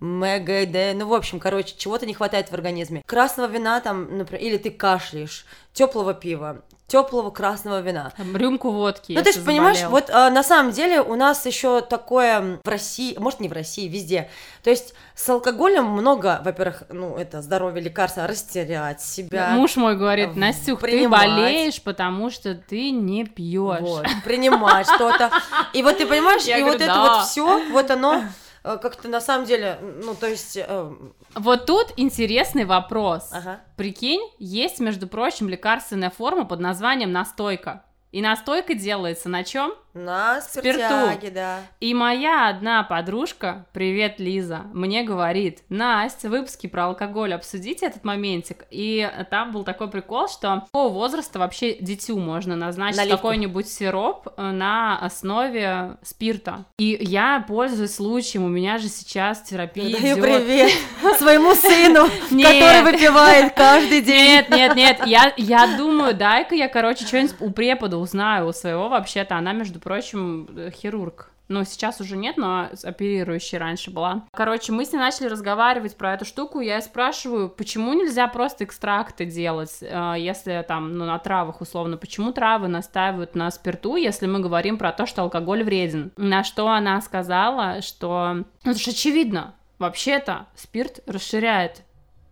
М, 0.00 0.20
Г, 0.22 0.64
Д, 0.66 0.94
ну, 0.94 1.06
в 1.08 1.12
общем, 1.12 1.38
короче, 1.38 1.74
чего-то 1.76 2.06
не 2.06 2.14
хватает 2.14 2.48
в 2.48 2.54
организме. 2.54 3.02
Красного 3.04 3.48
вина 3.50 3.80
там, 3.80 4.16
например, 4.16 4.42
или 4.42 4.56
ты 4.56 4.70
кашляешь, 4.70 5.44
теплого 5.74 6.14
пива, 6.14 6.62
теплого 6.90 7.30
красного 7.30 7.80
вина. 7.80 8.12
Там, 8.16 8.36
рюмку 8.36 8.70
водки, 8.72 9.12
Ну, 9.12 9.18
если 9.20 9.30
есть, 9.30 9.46
понимаешь, 9.46 9.78
заболел. 9.78 9.90
вот 10.00 10.10
а, 10.10 10.28
на 10.30 10.42
самом 10.42 10.72
деле 10.72 11.00
у 11.00 11.14
нас 11.14 11.46
еще 11.46 11.82
такое 11.82 12.58
в 12.64 12.68
России, 12.68 13.16
может, 13.16 13.38
не 13.38 13.48
в 13.48 13.52
России, 13.52 13.86
везде. 13.86 14.28
То 14.64 14.70
есть 14.70 14.92
с 15.14 15.28
алкоголем 15.28 15.84
много, 15.86 16.42
во-первых, 16.44 16.82
ну, 16.90 17.16
это 17.16 17.42
здоровье, 17.42 17.80
лекарства, 17.82 18.26
растерять 18.26 19.00
себя. 19.00 19.50
Муж 19.50 19.76
мой 19.76 19.96
говорит, 19.96 20.30
в- 20.30 20.36
Настюх, 20.36 20.80
ты 20.80 20.86
принимать. 20.88 21.28
болеешь, 21.28 21.80
потому 21.80 22.28
что 22.30 22.54
ты 22.56 22.90
не 22.90 23.24
пьешь. 23.24 23.80
Вот, 23.80 24.06
принимать 24.24 24.86
что-то. 24.88 25.30
И 25.72 25.82
вот 25.84 25.96
ты 25.98 26.06
понимаешь, 26.06 26.44
и 26.46 26.62
вот 26.62 26.80
это 26.80 26.94
вот 26.98 27.22
все, 27.26 27.70
вот 27.70 27.90
оно 27.92 28.14
э, 28.16 28.20
как-то 28.62 29.08
на 29.08 29.20
самом 29.20 29.46
деле, 29.46 29.78
ну, 29.80 30.14
то 30.14 30.26
есть... 30.26 30.56
э, 30.56 30.92
Вот 31.34 31.66
тут 31.66 31.94
интересный 31.96 32.64
вопрос. 32.64 33.30
Ага. 33.32 33.60
Прикинь, 33.76 34.20
есть, 34.38 34.80
между 34.80 35.06
прочим, 35.06 35.48
лекарственная 35.48 36.10
форма 36.10 36.44
под 36.44 36.60
названием 36.60 37.12
настойка. 37.12 37.84
И 38.12 38.20
настойка 38.20 38.74
делается 38.74 39.28
на 39.28 39.44
чем? 39.44 39.72
На 39.92 40.40
Спирту. 40.40 40.78
спиртяге, 40.78 41.30
да. 41.30 41.58
И 41.80 41.94
моя 41.94 42.48
одна 42.48 42.84
подружка, 42.84 43.66
привет, 43.72 44.20
Лиза, 44.20 44.62
мне 44.72 45.02
говорит, 45.02 45.62
Настя, 45.68 46.28
в 46.28 46.30
выпуске 46.30 46.68
про 46.68 46.86
алкоголь 46.86 47.34
обсудите 47.34 47.86
этот 47.86 48.04
моментик. 48.04 48.66
И 48.70 49.10
там 49.30 49.50
был 49.50 49.64
такой 49.64 49.90
прикол, 49.90 50.28
что 50.28 50.66
по 50.70 50.88
возраста 50.88 51.40
вообще 51.40 51.74
дитю 51.74 52.18
можно 52.18 52.54
назначить 52.54 52.98
Наливку. 52.98 53.16
какой-нибудь 53.16 53.68
сироп 53.68 54.28
э, 54.36 54.50
на 54.52 54.98
основе 54.98 55.96
спирта. 56.02 56.66
И 56.78 56.96
я 57.00 57.44
пользуюсь 57.46 57.94
случаем, 57.94 58.44
у 58.44 58.48
меня 58.48 58.78
же 58.78 58.88
сейчас 58.88 59.42
терапия 59.42 59.98
Даю 59.98 60.14
идет. 60.14 60.22
привет 60.22 60.72
своему 61.18 61.54
сыну, 61.54 62.06
который 62.28 62.82
выпивает 62.82 63.54
каждый 63.54 64.02
день. 64.02 64.20
Нет, 64.20 64.50
нет, 64.50 64.76
нет, 64.76 65.06
я, 65.06 65.32
я 65.36 65.76
думаю, 65.76 66.14
дай-ка 66.14 66.54
я, 66.54 66.68
короче, 66.68 67.04
что-нибудь 67.06 67.34
у 67.40 67.50
препода 67.50 67.96
узнаю, 67.96 68.46
у 68.46 68.52
своего 68.52 68.88
вообще-то, 68.88 69.36
она, 69.36 69.52
между 69.52 69.79
прочим, 69.80 70.48
э, 70.56 70.70
хирург. 70.70 71.30
Ну, 71.50 71.64
сейчас 71.64 72.00
уже 72.00 72.16
нет, 72.16 72.36
но 72.36 72.68
оперирующей 72.84 73.58
раньше 73.58 73.90
была. 73.90 74.24
Короче, 74.32 74.70
мы 74.70 74.84
с 74.84 74.92
ней 74.92 74.98
начали 74.98 75.26
разговаривать 75.26 75.96
про 75.96 76.14
эту 76.14 76.24
штуку, 76.24 76.60
я 76.60 76.80
спрашиваю, 76.80 77.48
почему 77.48 77.92
нельзя 77.92 78.28
просто 78.28 78.62
экстракты 78.62 79.24
делать, 79.24 79.78
э, 79.80 80.14
если 80.16 80.64
там, 80.66 80.96
ну, 80.96 81.06
на 81.06 81.18
травах 81.18 81.60
условно, 81.60 81.96
почему 81.96 82.32
травы 82.32 82.68
настаивают 82.68 83.34
на 83.34 83.50
спирту, 83.50 83.96
если 83.96 84.28
мы 84.28 84.38
говорим 84.38 84.78
про 84.78 84.92
то, 84.92 85.06
что 85.06 85.22
алкоголь 85.22 85.64
вреден? 85.64 86.12
На 86.16 86.44
что 86.44 86.68
она 86.68 87.00
сказала, 87.00 87.82
что, 87.82 88.44
ну, 88.62 88.70
это 88.70 88.78
же 88.78 88.92
очевидно, 88.92 89.54
вообще-то 89.80 90.46
спирт 90.54 91.00
расширяет 91.06 91.82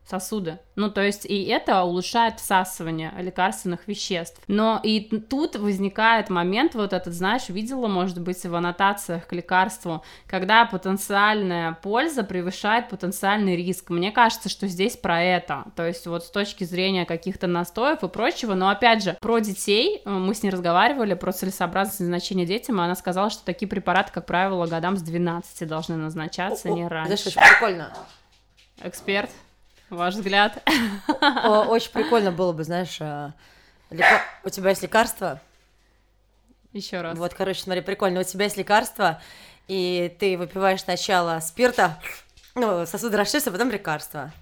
сосуды. 0.09 0.59
Ну, 0.77 0.91
то 0.91 1.03
есть 1.03 1.27
и 1.27 1.45
это 1.45 1.83
улучшает 1.83 2.39
всасывание 2.41 3.13
лекарственных 3.19 3.87
веществ. 3.89 4.41
Но 4.49 4.81
и 4.83 5.01
тут 5.01 5.57
возникает 5.57 6.31
момент, 6.31 6.75
вот 6.75 6.93
этот, 6.93 7.13
знаешь, 7.13 7.49
видела, 7.49 7.89
может 7.89 8.21
быть, 8.21 8.45
в 8.45 8.55
аннотациях 8.55 9.27
к 9.27 9.33
лекарству, 9.33 10.03
когда 10.27 10.65
потенциальная 10.65 11.73
польза 11.73 12.23
превышает 12.23 12.89
потенциальный 12.89 13.57
риск. 13.57 13.91
Мне 13.91 14.13
кажется, 14.13 14.49
что 14.49 14.67
здесь 14.69 14.97
про 14.97 15.23
это. 15.23 15.65
То 15.77 15.87
есть 15.87 16.07
вот 16.07 16.25
с 16.25 16.31
точки 16.31 16.65
зрения 16.65 17.05
каких-то 17.05 17.47
настоев 17.47 18.03
и 18.03 18.09
прочего. 18.09 18.55
Но 18.55 18.71
опять 18.71 19.03
же, 19.03 19.17
про 19.21 19.41
детей 19.41 20.01
э, 20.05 20.11
мы 20.11 20.35
с 20.35 20.43
ней 20.43 20.51
разговаривали, 20.51 21.15
про 21.15 21.33
целесообразность 21.33 22.01
назначения 22.01 22.47
детям, 22.47 22.81
и 22.81 22.85
она 22.85 22.95
сказала, 22.95 23.31
что 23.31 23.45
такие 23.45 23.69
препараты, 23.69 24.13
как 24.13 24.27
правило, 24.27 24.67
годам 24.67 24.97
с 24.97 25.03
12 25.03 25.69
должны 25.69 25.97
назначаться, 25.97 26.69
О, 26.69 26.73
не 26.73 26.85
о, 26.85 26.89
раньше. 26.89 27.17
Знаешь, 27.17 27.27
очень 27.27 27.55
прикольно. 27.55 27.93
Эксперт, 28.81 29.31
ваш 29.91 30.15
взгляд? 30.15 30.63
Очень 31.21 31.91
прикольно 31.93 32.33
было 32.33 32.53
бы, 32.53 32.65
знаешь, 32.65 32.97
э, 33.01 33.33
лека- 33.91 34.21
у 34.45 34.51
тебя 34.51 34.71
есть 34.71 34.83
лекарство, 34.83 35.41
Еще 36.73 37.01
раз. 37.01 37.19
вот, 37.19 37.35
короче, 37.35 37.63
смотри, 37.63 37.81
прикольно, 37.83 38.21
у 38.21 38.25
тебя 38.25 38.45
есть 38.45 38.57
лекарство, 38.57 39.21
и 39.67 40.15
ты 40.19 40.37
выпиваешь 40.37 40.83
сначала 40.83 41.41
спирта, 41.41 41.99
ну, 42.55 42.87
сосуды 42.87 43.17
расширятся, 43.17 43.51
а 43.51 43.53
потом 43.53 43.71
лекарство. 43.71 44.33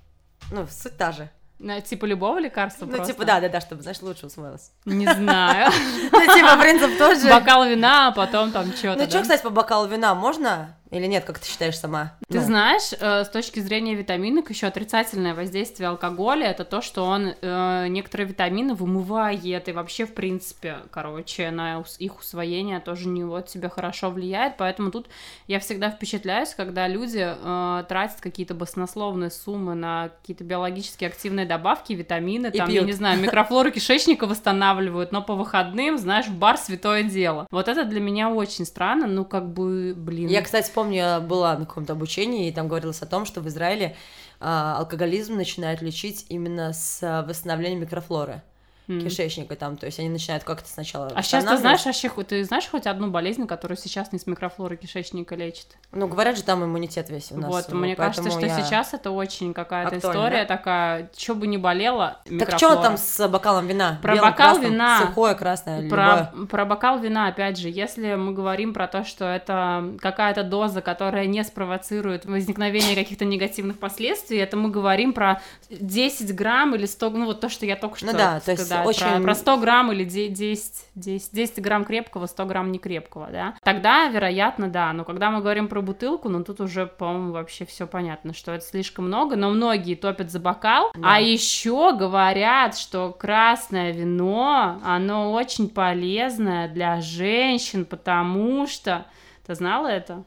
Ну, 0.50 0.66
суть 0.70 0.96
та 0.96 1.12
же. 1.12 1.28
На- 1.58 1.80
типа 1.80 2.04
любого 2.04 2.38
лекарства 2.38 2.84
Ну, 2.84 2.92
просто? 2.96 3.12
типа, 3.14 3.24
да-да-да, 3.24 3.60
чтобы, 3.62 3.80
знаешь, 3.82 4.02
лучше 4.02 4.26
усвоилось. 4.26 4.72
Не 4.84 5.06
знаю. 5.06 5.70
Ну, 6.12 6.34
типа, 6.34 6.56
принцип 6.60 6.98
тот 6.98 7.18
же. 7.18 7.30
Бокал 7.30 7.64
вина, 7.64 8.08
а 8.08 8.12
потом 8.12 8.52
там 8.52 8.70
что-то, 8.72 9.04
Ну, 9.04 9.08
что, 9.08 9.22
кстати, 9.22 9.42
по 9.42 9.48
бокалу 9.50 9.86
вина 9.86 10.14
можно 10.14 10.76
или 10.90 11.06
нет, 11.06 11.24
как 11.24 11.38
ты 11.38 11.48
считаешь 11.48 11.78
сама? 11.78 12.14
Ты 12.28 12.38
Ну, 12.38 12.44
знаешь, 12.44 12.92
э, 12.98 13.24
с 13.24 13.28
точки 13.28 13.60
зрения 13.60 13.94
витаминок, 13.94 14.50
еще 14.50 14.66
отрицательное 14.66 15.34
воздействие 15.34 15.88
алкоголя 15.88 16.46
это 16.48 16.64
то, 16.64 16.80
что 16.80 17.04
он 17.04 17.34
э, 17.40 17.86
некоторые 17.88 18.28
витамины 18.28 18.74
вымывает, 18.74 19.68
и 19.68 19.72
вообще, 19.72 20.06
в 20.06 20.14
принципе, 20.14 20.78
короче, 20.90 21.50
на 21.50 21.82
их 21.98 22.18
усвоение 22.20 22.80
тоже 22.80 23.08
не 23.08 23.24
вот 23.24 23.46
тебе 23.46 23.68
хорошо 23.68 24.10
влияет. 24.10 24.56
Поэтому 24.56 24.90
тут 24.90 25.08
я 25.46 25.58
всегда 25.60 25.90
впечатляюсь, 25.90 26.54
когда 26.54 26.88
люди 26.88 27.24
э, 27.26 27.84
тратят 27.88 28.20
какие-то 28.20 28.54
баснословные 28.54 29.30
суммы 29.30 29.74
на 29.74 30.10
какие-то 30.20 30.44
биологически 30.44 31.04
активные 31.04 31.46
добавки, 31.46 31.92
витамины, 31.92 32.48
И 32.48 32.58
там, 32.58 32.68
я 32.68 32.76
пьют. 32.76 32.86
не 32.86 32.92
знаю, 32.92 33.20
микрофлору 33.20 33.70
кишечника 33.70 34.26
восстанавливают, 34.26 35.12
но 35.12 35.22
по 35.22 35.34
выходным, 35.34 35.98
знаешь, 35.98 36.26
в 36.26 36.36
бар 36.38 36.56
святое 36.56 37.02
дело. 37.02 37.46
Вот 37.50 37.68
это 37.68 37.84
для 37.84 38.00
меня 38.00 38.30
очень 38.30 38.64
странно, 38.64 39.06
ну, 39.06 39.24
как 39.24 39.52
бы, 39.52 39.94
блин. 39.96 40.28
Я, 40.28 40.42
кстати, 40.42 40.70
помню, 40.76 40.96
я 40.96 41.20
была 41.20 41.56
на 41.56 41.64
каком-то 41.64 41.94
обучении, 41.94 42.48
и 42.48 42.52
там 42.52 42.68
говорилось 42.68 43.00
о 43.00 43.06
том, 43.06 43.24
что 43.24 43.40
в 43.40 43.48
Израиле 43.48 43.96
а, 44.40 44.76
алкоголизм 44.78 45.34
начинают 45.34 45.80
лечить 45.80 46.26
именно 46.28 46.74
с 46.74 47.02
а, 47.02 47.22
восстановлением 47.22 47.80
микрофлоры 47.80 48.42
М. 48.88 49.00
кишечника 49.00 49.56
там, 49.56 49.76
то 49.76 49.86
есть 49.86 49.98
они 49.98 50.08
начинают 50.08 50.44
как-то 50.44 50.68
сначала 50.68 51.10
А 51.14 51.22
сейчас 51.22 51.44
ты 51.44 51.56
знаешь, 51.56 51.84
вообще, 51.84 52.08
ты 52.08 52.44
знаешь 52.44 52.68
хоть 52.70 52.86
одну 52.86 53.08
болезнь, 53.10 53.46
которую 53.46 53.76
сейчас 53.76 54.12
не 54.12 54.18
с 54.18 54.26
микрофлоры 54.26 54.76
кишечника 54.76 55.34
лечит? 55.34 55.66
Ну, 55.90 56.06
говорят 56.06 56.36
же, 56.36 56.44
там 56.44 56.64
иммунитет 56.64 57.10
весь 57.10 57.32
у 57.32 57.36
нас. 57.36 57.50
вот, 57.50 57.72
мне 57.72 57.96
кажется, 57.96 58.30
что 58.30 58.46
я- 58.46 58.60
сейчас 58.60 58.94
это 58.94 59.10
очень 59.10 59.54
какая-то 59.54 59.98
история 59.98 60.44
да? 60.44 60.56
такая, 60.56 61.10
что 61.16 61.34
бы 61.34 61.46
ни 61.48 61.56
болело, 61.56 62.18
Так 62.38 62.56
что 62.58 62.76
там 62.76 62.96
с 62.96 63.26
бокалом 63.28 63.66
вина? 63.66 63.98
Про 64.02 64.14
Белым, 64.14 64.30
бокал 64.30 64.52
красным, 64.52 64.72
вина. 64.72 65.00
Сухое, 65.00 65.34
красное, 65.34 65.88
Про, 65.88 66.30
любое. 66.32 66.46
про 66.46 66.64
бокал 66.64 66.98
вина, 67.00 67.26
опять 67.28 67.58
же, 67.58 67.68
если 67.68 68.14
мы 68.14 68.32
говорим 68.32 68.72
про 68.72 68.86
то, 68.86 69.04
что 69.04 69.24
это 69.24 69.94
какая-то 70.00 70.44
доза, 70.44 70.80
которая 70.80 71.26
не 71.26 71.42
спровоцирует 71.42 72.24
возникновение 72.24 72.94
каких-то 72.94 73.24
негативных 73.24 73.78
последствий, 73.78 74.38
это 74.38 74.56
мы 74.56 74.70
говорим 74.70 75.12
про 75.12 75.40
10 75.70 76.34
грамм 76.34 76.74
или 76.74 76.86
100, 76.86 77.10
ну 77.10 77.26
вот 77.26 77.40
то, 77.40 77.48
что 77.48 77.66
я 77.66 77.76
только 77.76 77.96
что 77.96 78.06
Ну 78.06 78.12
да, 78.12 78.40
то 78.40 78.52
есть 78.52 78.75
про- 78.82 78.88
очень- 78.88 79.22
про, 79.22 79.34
100 79.34 79.56
грамм 79.58 79.92
или 79.92 80.04
де- 80.04 80.28
10, 80.28 80.86
10, 80.94 81.32
10 81.32 81.60
грамм 81.60 81.84
крепкого, 81.84 82.26
100 82.26 82.46
грамм 82.46 82.72
некрепкого, 82.72 83.28
да, 83.30 83.54
тогда, 83.62 84.08
вероятно, 84.08 84.68
да, 84.68 84.92
но 84.92 85.04
когда 85.04 85.30
мы 85.30 85.40
говорим 85.40 85.68
про 85.68 85.80
бутылку, 85.82 86.28
ну 86.28 86.42
тут 86.44 86.60
уже, 86.60 86.86
по-моему, 86.86 87.32
вообще 87.32 87.64
все 87.64 87.86
понятно, 87.86 88.32
что 88.34 88.52
это 88.52 88.64
слишком 88.64 89.06
много, 89.06 89.36
но 89.36 89.50
многие 89.50 89.94
топят 89.94 90.30
за 90.30 90.40
бокал, 90.40 90.90
Да. 90.94 91.14
а 91.16 91.20
еще 91.20 91.96
говорят, 91.96 92.76
что 92.76 93.12
красное 93.12 93.92
вино, 93.92 94.80
оно 94.84 95.32
очень 95.32 95.68
полезное 95.68 96.68
для 96.68 97.00
женщин, 97.00 97.84
потому 97.84 98.66
что... 98.66 99.06
Ты 99.46 99.54
знала 99.54 99.86
это? 99.86 100.24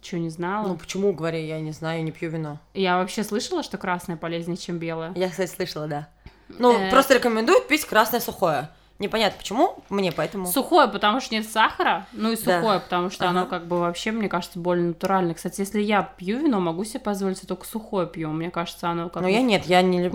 Че, 0.00 0.20
не 0.20 0.30
знала? 0.30 0.68
Ну, 0.68 0.76
почему, 0.76 1.12
говорю, 1.12 1.38
я 1.38 1.58
не 1.60 1.72
знаю, 1.72 1.98
я 1.98 2.04
не 2.04 2.12
пью 2.12 2.30
вино. 2.30 2.58
Я 2.74 2.98
вообще 2.98 3.24
слышала, 3.24 3.64
что 3.64 3.76
красное 3.76 4.16
полезнее, 4.16 4.56
чем 4.56 4.78
белое. 4.78 5.12
Я, 5.16 5.28
кстати, 5.28 5.50
слышала, 5.50 5.88
да. 5.88 6.08
Ну, 6.58 6.72
Э. 6.72 6.90
просто 6.90 7.14
рекомендуют 7.14 7.68
пить 7.68 7.84
красное 7.84 8.20
сухое. 8.20 8.68
Непонятно 9.00 9.38
почему 9.38 9.82
мне, 9.88 10.12
поэтому... 10.12 10.46
Сухое, 10.46 10.86
потому 10.86 11.20
что 11.20 11.34
нет 11.34 11.48
сахара, 11.50 12.06
ну 12.12 12.30
и 12.30 12.36
Да. 12.36 12.60
сухое, 12.60 12.78
потому 12.80 13.10
что 13.10 13.24
Ага. 13.28 13.40
оно 13.40 13.46
как 13.46 13.66
бы 13.66 13.80
вообще, 13.80 14.12
мне 14.12 14.28
кажется, 14.28 14.58
более 14.58 14.88
натуральное. 14.88 15.34
Кстати, 15.34 15.60
если 15.62 15.80
я 15.80 16.02
пью 16.02 16.38
вино, 16.38 16.60
могу 16.60 16.84
себе 16.84 17.00
позволить, 17.00 17.40
я 17.42 17.48
только 17.48 17.66
сухое 17.66 18.06
пью. 18.06 18.28
Мне 18.30 18.50
кажется, 18.50 18.88
оно 18.90 19.08
как 19.08 19.22
Но 19.22 19.28
бы- 19.28 19.32
я 19.32 19.40
нет, 19.42 19.64
я 19.66 19.80
не 19.80 20.02
чем 20.02 20.10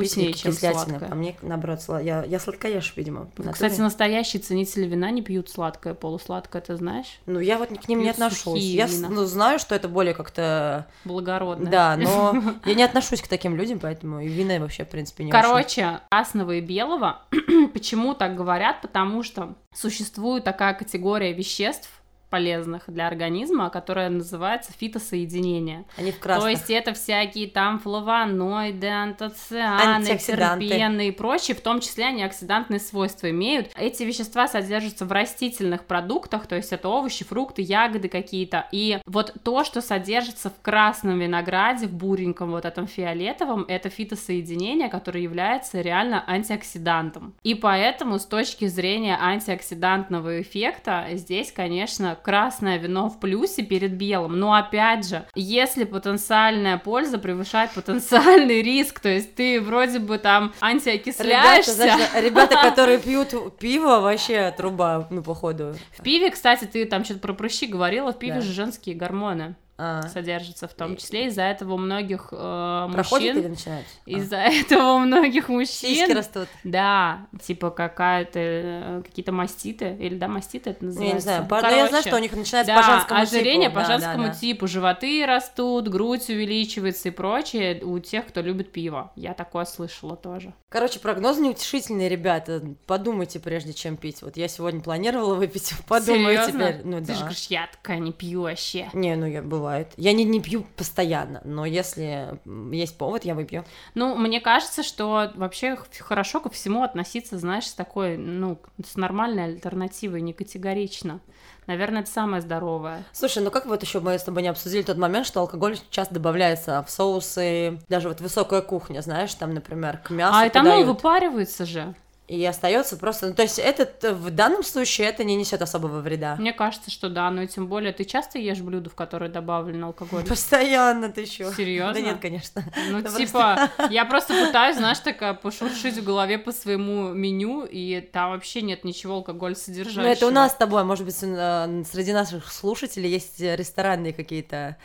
кислятины. 0.52 0.74
сладкое. 0.86 1.10
А 1.12 1.16
мне, 1.16 1.36
наоборот, 1.42 1.80
сла- 1.80 2.02
я, 2.04 2.24
я 2.24 2.40
сладкоешь, 2.40 2.94
видимо. 2.96 3.26
по 3.36 3.44
Кстати, 3.52 3.80
настоящие 3.82 4.40
ценители 4.42 4.86
вина 4.86 5.10
не 5.10 5.24
пьют 5.24 5.50
сладкое, 5.50 5.96
полусладкое, 5.96 6.62
ты 6.62 6.76
знаешь? 6.78 7.08
Ну, 7.26 7.40
я 7.40 7.58
вот 7.58 7.70
к 7.70 7.88
ним 7.88 7.98
не 8.00 8.06
пьют 8.06 8.18
отношусь. 8.18 8.40
сухие 8.44 8.76
Я 8.76 8.86
вина. 8.86 9.10
ну, 9.10 9.26
знаю, 9.26 9.58
что 9.58 9.74
это 9.74 9.88
более 9.90 10.14
как-то... 10.14 10.86
Благородное. 11.06 11.72
Да, 11.72 11.98
но 11.98 12.36
я 12.66 12.74
не 12.76 12.84
отношусь 12.84 13.22
к 13.24 13.28
таким 13.28 13.56
людям, 13.56 13.80
поэтому 13.80 14.20
и 14.20 14.28
вина 14.28 14.60
вообще, 14.60 14.86
в 14.86 14.90
принципе, 14.90 15.24
не. 15.24 15.32
Короче, 15.32 16.02
красного 16.12 16.52
и 16.52 16.62
белого, 16.62 17.22
почему 17.74 18.14
так 18.14 18.36
говорят? 18.36 18.75
Потому 18.82 19.24
что 19.24 19.56
существует 19.74 20.44
такая 20.44 20.74
категория 20.74 21.34
веществ 21.34 21.90
полезных 22.36 22.84
для 22.88 23.08
организма, 23.08 23.70
которая 23.70 24.10
называется 24.10 24.74
фитосоединение. 24.78 25.86
Они 25.96 26.12
в 26.12 26.16
То 26.16 26.22
красных. 26.22 26.52
есть 26.52 26.70
это 26.70 26.94
всякие 26.94 27.48
там 27.48 27.80
флавоноиды, 27.80 28.88
антоцианы, 28.88 30.18
терпены 30.18 31.08
и 31.08 31.12
прочее, 31.12 31.56
в 31.56 31.62
том 31.62 31.80
числе 31.80 32.08
они 32.08 32.24
оксидантные 32.24 32.82
свойства 32.82 33.30
имеют. 33.30 33.72
Эти 33.78 34.04
вещества 34.04 34.50
содержатся 34.50 35.06
в 35.06 35.14
растительных 35.14 35.86
продуктах, 35.86 36.46
то 36.46 36.58
есть 36.58 36.74
это 36.74 36.90
овощи, 36.90 37.24
фрукты, 37.24 37.62
ягоды 37.62 38.10
какие-то. 38.10 38.68
И 38.74 39.00
вот 39.06 39.34
то, 39.44 39.64
что 39.64 39.80
содержится 39.80 40.50
в 40.50 40.62
красном 40.62 41.20
винограде, 41.20 41.88
в 41.88 41.94
буреньком 41.94 42.52
вот 42.52 42.66
этом 42.66 42.86
фиолетовом, 42.86 43.64
это 43.70 43.90
фитосоединение, 43.90 44.90
которое 44.90 45.24
является 45.24 45.80
реально 45.80 46.22
антиоксидантом. 46.28 47.34
И 47.44 47.56
поэтому 47.56 48.20
с 48.20 48.26
точки 48.26 48.68
зрения 48.68 49.18
антиоксидантного 49.18 50.42
эффекта 50.42 51.08
здесь, 51.14 51.54
конечно, 51.54 52.18
красное 52.26 52.80
вино 52.80 53.08
в 53.08 53.20
плюсе 53.20 53.62
перед 53.62 53.94
белым. 53.94 54.40
Но 54.40 54.56
опять 54.56 55.08
же, 55.08 55.26
если 55.36 55.84
потенциальная 55.84 56.80
польза 56.80 57.20
превышает 57.20 57.70
потенциальный 57.72 58.64
риск, 58.64 59.00
то 59.00 59.10
есть 59.10 59.36
ты 59.36 59.62
вроде 59.62 60.00
бы 60.00 60.18
там 60.18 60.46
Ребята, 60.46 60.66
антиокисляешься. 60.66 61.74
знаешь, 61.74 62.10
ребята, 62.24 62.58
которые 62.62 62.98
пьют 62.98 63.36
пиво, 63.60 64.00
вообще 64.00 64.52
труба, 64.58 65.08
ну, 65.12 65.22
походу. 65.22 65.76
В 65.96 66.02
пиве, 66.02 66.32
кстати, 66.32 66.66
ты 66.66 66.86
там 66.86 67.06
что-то 67.06 67.20
про 67.20 67.34
прыщи 67.34 67.68
говорила, 67.68 68.12
в 68.12 68.18
пиве 68.18 68.36
Да. 68.36 68.42
же 68.42 68.54
женские 68.54 68.96
гормоны 68.96 69.56
А, 69.78 70.04
содержатся 70.08 70.68
в 70.68 70.74
том 70.74 70.96
числе. 70.96 71.28
Из-за 71.28 71.42
этого 71.44 71.74
у 71.74 71.78
многих 71.78 72.30
э, 72.32 72.90
проходит 72.94 73.36
мужчин... 73.36 73.38
или 73.38 73.48
начинает? 73.48 73.86
А. 74.06 74.10
Из-за 74.10 74.36
этого 74.38 74.94
у 74.94 75.00
многих 75.00 75.48
Сиськи 75.48 75.86
мужчин... 76.02 76.18
растут. 76.18 76.48
Да, 76.64 77.28
типа 77.42 77.72
какая-то, 77.72 78.40
э, 78.40 79.02
какие-то 79.04 79.32
маститы, 79.34 79.96
или 80.00 80.16
да, 80.18 80.28
маститы 80.28 80.70
это 80.70 80.86
называется. 80.86 81.10
Я 81.10 81.14
не 81.16 81.22
знаю, 81.22 81.42
Ну, 81.44 81.48
по- 81.50 81.62
но 81.62 81.68
я 81.68 81.74
знаю, 81.76 81.90
короче, 81.90 82.10
что 82.10 82.16
у 82.18 82.22
них 82.22 82.32
начинается 82.34 82.74
да, 82.74 82.82
по 82.82 82.88
женскому 82.88 83.20
ожирение 83.22 83.70
типу. 83.70 83.82
по 83.82 83.82
Да, 83.82 83.88
женскому 83.88 84.24
да, 84.24 84.30
да. 84.30 84.36
типу, 84.36 84.68
животы 84.68 85.26
растут, 85.26 85.88
грудь 85.90 86.30
увеличивается 86.30 87.10
и 87.10 87.12
прочее 87.12 87.84
у 87.84 88.00
тех, 88.00 88.28
кто 88.28 88.42
любит 88.42 88.72
пиво. 88.72 89.12
Я 89.16 89.34
такое 89.34 89.66
слышала 89.66 90.16
тоже. 90.16 90.54
Короче, 90.70 91.00
прогнозы 91.00 91.42
неутешительные, 91.42 92.10
ребята. 92.10 92.62
Подумайте, 92.86 93.40
прежде 93.40 93.74
чем 93.74 93.98
пить. 93.98 94.22
Вот 94.22 94.38
я 94.38 94.48
сегодня 94.48 94.82
планировала 94.82 95.36
выпить. 95.36 95.74
Подумаю 95.88 96.38
Серьезно? 96.38 96.72
теперь. 96.74 96.82
Ну 96.86 97.00
Ты 97.00 97.06
да. 97.08 97.14
же 97.14 97.20
говоришь, 97.22 97.48
я 97.48 97.68
такая 97.68 98.00
не 98.00 98.12
пью 98.14 98.42
вообще. 98.44 98.90
Не, 98.94 99.16
ну 99.16 99.26
я 99.26 99.42
бывает. 99.66 99.94
Я 99.98 100.14
не, 100.14 100.24
не 100.24 100.40
пью 100.40 100.66
постоянно, 100.76 101.42
но 101.44 101.66
если 101.66 102.40
есть 102.72 102.98
повод, 102.98 103.26
я 103.26 103.34
выпью. 103.34 103.66
Ну, 103.96 104.16
мне 104.16 104.40
кажется, 104.40 104.84
что 104.84 105.32
вообще 105.36 105.78
хорошо 106.00 106.40
ко 106.40 106.50
всему 106.50 106.84
относиться, 106.84 107.40
знаешь, 107.40 107.66
с 107.66 107.74
такой, 107.74 108.16
ну, 108.16 108.60
с 108.86 108.96
нормальной 108.96 109.46
альтернативой, 109.46 110.22
не 110.22 110.34
категорично. 110.34 111.20
Наверное, 111.66 112.04
это 112.04 112.12
самое 112.12 112.44
здоровое. 112.44 113.04
Слушай, 113.12 113.42
ну 113.44 113.50
как 113.50 113.66
вот 113.66 113.82
еще 113.82 114.00
мы 114.00 114.20
с 114.20 114.24
тобой 114.24 114.44
не 114.44 114.50
обсудили 114.50 114.84
тот 114.84 114.98
момент, 114.98 115.26
что 115.26 115.40
алкоголь 115.40 115.78
часто 115.90 116.14
добавляется 116.14 116.84
в 116.84 116.92
соусы, 116.92 117.80
даже 117.90 118.08
вот 118.08 118.22
высокая 118.22 118.62
кухня, 118.62 119.02
знаешь, 119.02 119.34
там, 119.34 119.54
например, 119.54 119.98
к 119.98 120.12
мясу 120.12 120.38
а 120.38 120.46
это 120.46 120.60
оно 120.60 120.70
и 120.70 120.72
подают. 120.74 120.96
выпаривается 120.96 121.66
же. 121.66 121.96
И 122.28 122.44
остается 122.44 122.98
просто, 122.98 123.28
ну, 123.28 123.34
то 123.36 123.44
есть 123.44 123.60
этот 123.60 124.04
э, 124.04 124.12
в 124.12 124.32
данном 124.32 124.64
случае 124.64 125.08
это 125.08 125.24
не 125.24 125.36
несет 125.36 125.62
особого 125.62 126.00
вреда. 126.00 126.36
Мне 126.38 126.54
кажется, 126.54 126.90
что 126.90 127.08
да, 127.08 127.30
но 127.30 127.44
и 127.44 127.48
тем 127.48 127.68
более 127.68 127.94
ты 127.94 128.04
часто 128.04 128.40
ешь 128.40 128.62
блюда, 128.62 128.90
в 128.90 128.96
которые 128.96 129.30
добавлен 129.30 129.84
алкоголь? 129.84 130.26
Постоянно 130.26 131.10
ты 131.12 131.22
еще. 131.22 131.52
Серьезно? 131.54 131.94
Да 131.94 132.02
нет, 132.02 132.18
конечно. 132.20 132.64
Ну, 132.90 133.02
Да 133.04 133.12
типа, 133.12 133.70
я 133.92 134.06
просто 134.06 134.34
пытаюсь, 134.34 134.78
знаешь, 134.78 135.00
такая 135.00 135.36
пошуршить 135.36 135.98
в 135.98 136.04
голове 136.04 136.40
по 136.40 136.52
своему 136.52 137.14
меню, 137.14 137.64
и 137.64 138.02
там 138.02 138.32
вообще 138.32 138.64
нет 138.64 138.84
ничего 138.84 139.16
алкоголь 139.16 139.56
содержащего. 139.56 140.02
Ну, 140.02 140.08
это 140.08 140.26
у 140.26 140.32
нас 140.32 140.54
с 140.54 140.56
тобой, 140.56 140.84
может 140.84 141.06
быть, 141.06 141.18
э, 141.22 141.84
среди 141.92 142.12
наших 142.12 142.52
слушателей 142.52 143.12
есть 143.12 143.40
э, 143.40 143.56
ресторанные 143.56 144.14
какие-то 144.14 144.78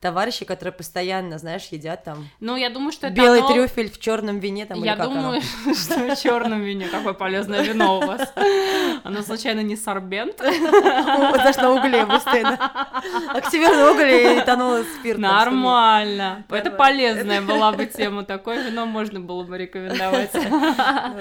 товарищи, 0.00 0.44
которые 0.44 0.72
постоянно, 0.72 1.38
знаешь, 1.38 1.66
едят 1.70 2.04
там 2.04 2.28
Ну, 2.40 2.56
я 2.56 2.70
думаю, 2.70 2.92
что 2.92 3.06
это 3.08 3.16
белый 3.16 3.40
оно- 3.40 3.52
трюфель 3.52 3.90
в 3.90 3.98
черном 3.98 4.38
вине 4.38 4.66
там 4.66 4.82
Я 4.82 4.96
думаю, 4.96 5.40
что 5.74 5.94
в 6.14 6.16
черном 6.20 6.62
вине 6.62 6.86
какое 6.88 7.12
полезное 7.14 7.62
вино 7.62 7.98
у 7.98 8.06
вас. 8.06 8.32
Оно 9.04 9.22
случайно 9.22 9.60
не 9.60 9.76
сорбент? 9.76 10.40
оно. 10.40 11.32
Знаешь, 11.34 11.56
на 11.56 11.72
угле 11.72 12.06
постоянно. 12.06 12.58
Активированный 13.34 13.90
уголь 13.92 14.10
и 14.10 14.38
этанол 14.40 14.82
спирт. 14.98 15.18
Нормально. 15.18 16.44
Это 16.48 16.70
полезная 16.70 17.40
была 17.42 17.72
бы 17.72 17.86
тема. 17.86 18.24
Такое 18.24 18.62
вино 18.62 18.86
можно 18.86 19.20
было 19.20 19.42
бы 19.44 19.58
рекомендовать. 19.58 20.30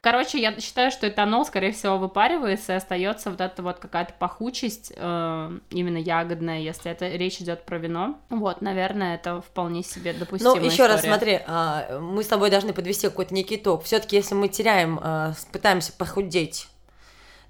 Короче, 0.02 0.40
я 0.40 0.60
считаю, 0.60 0.92
что 0.92 1.08
этанол, 1.08 1.46
скорее 1.46 1.72
всего, 1.72 1.98
выпаривается 1.98 2.74
и 2.74 2.76
остается 2.76 3.30
вот 3.32 3.42
эта 3.42 3.62
вот 3.62 3.80
какая-то 3.80 4.14
пахучесть, 4.20 4.94
э, 4.96 5.52
именно 5.70 5.98
ягодная, 5.98 6.60
если 6.60 6.92
это 6.92 7.08
речь 7.08 7.40
идет 7.42 7.66
про 7.66 7.78
вино. 7.78 8.18
Вот, 8.30 8.62
наверное, 8.68 9.16
это 9.16 9.42
вполне 9.42 9.84
себе 9.84 10.14
допустимая 10.14 10.60
Ну, 10.60 10.66
еще 10.66 10.88
раз 10.88 10.98
история. 10.98 11.14
смотри, 11.14 11.40
а, 11.48 12.00
мы 12.00 12.24
с 12.24 12.28
тобой 12.28 12.50
должны 12.50 12.74
подвести 12.74 13.08
какой-то 13.08 13.34
некий 13.34 13.56
итог. 13.56 13.84
Все-таки, 13.84 14.16
если 14.16 14.36
мы 14.36 14.48
теряем, 14.50 15.00
а, 15.02 15.34
пытаемся 15.52 15.92
похудеть, 15.94 16.68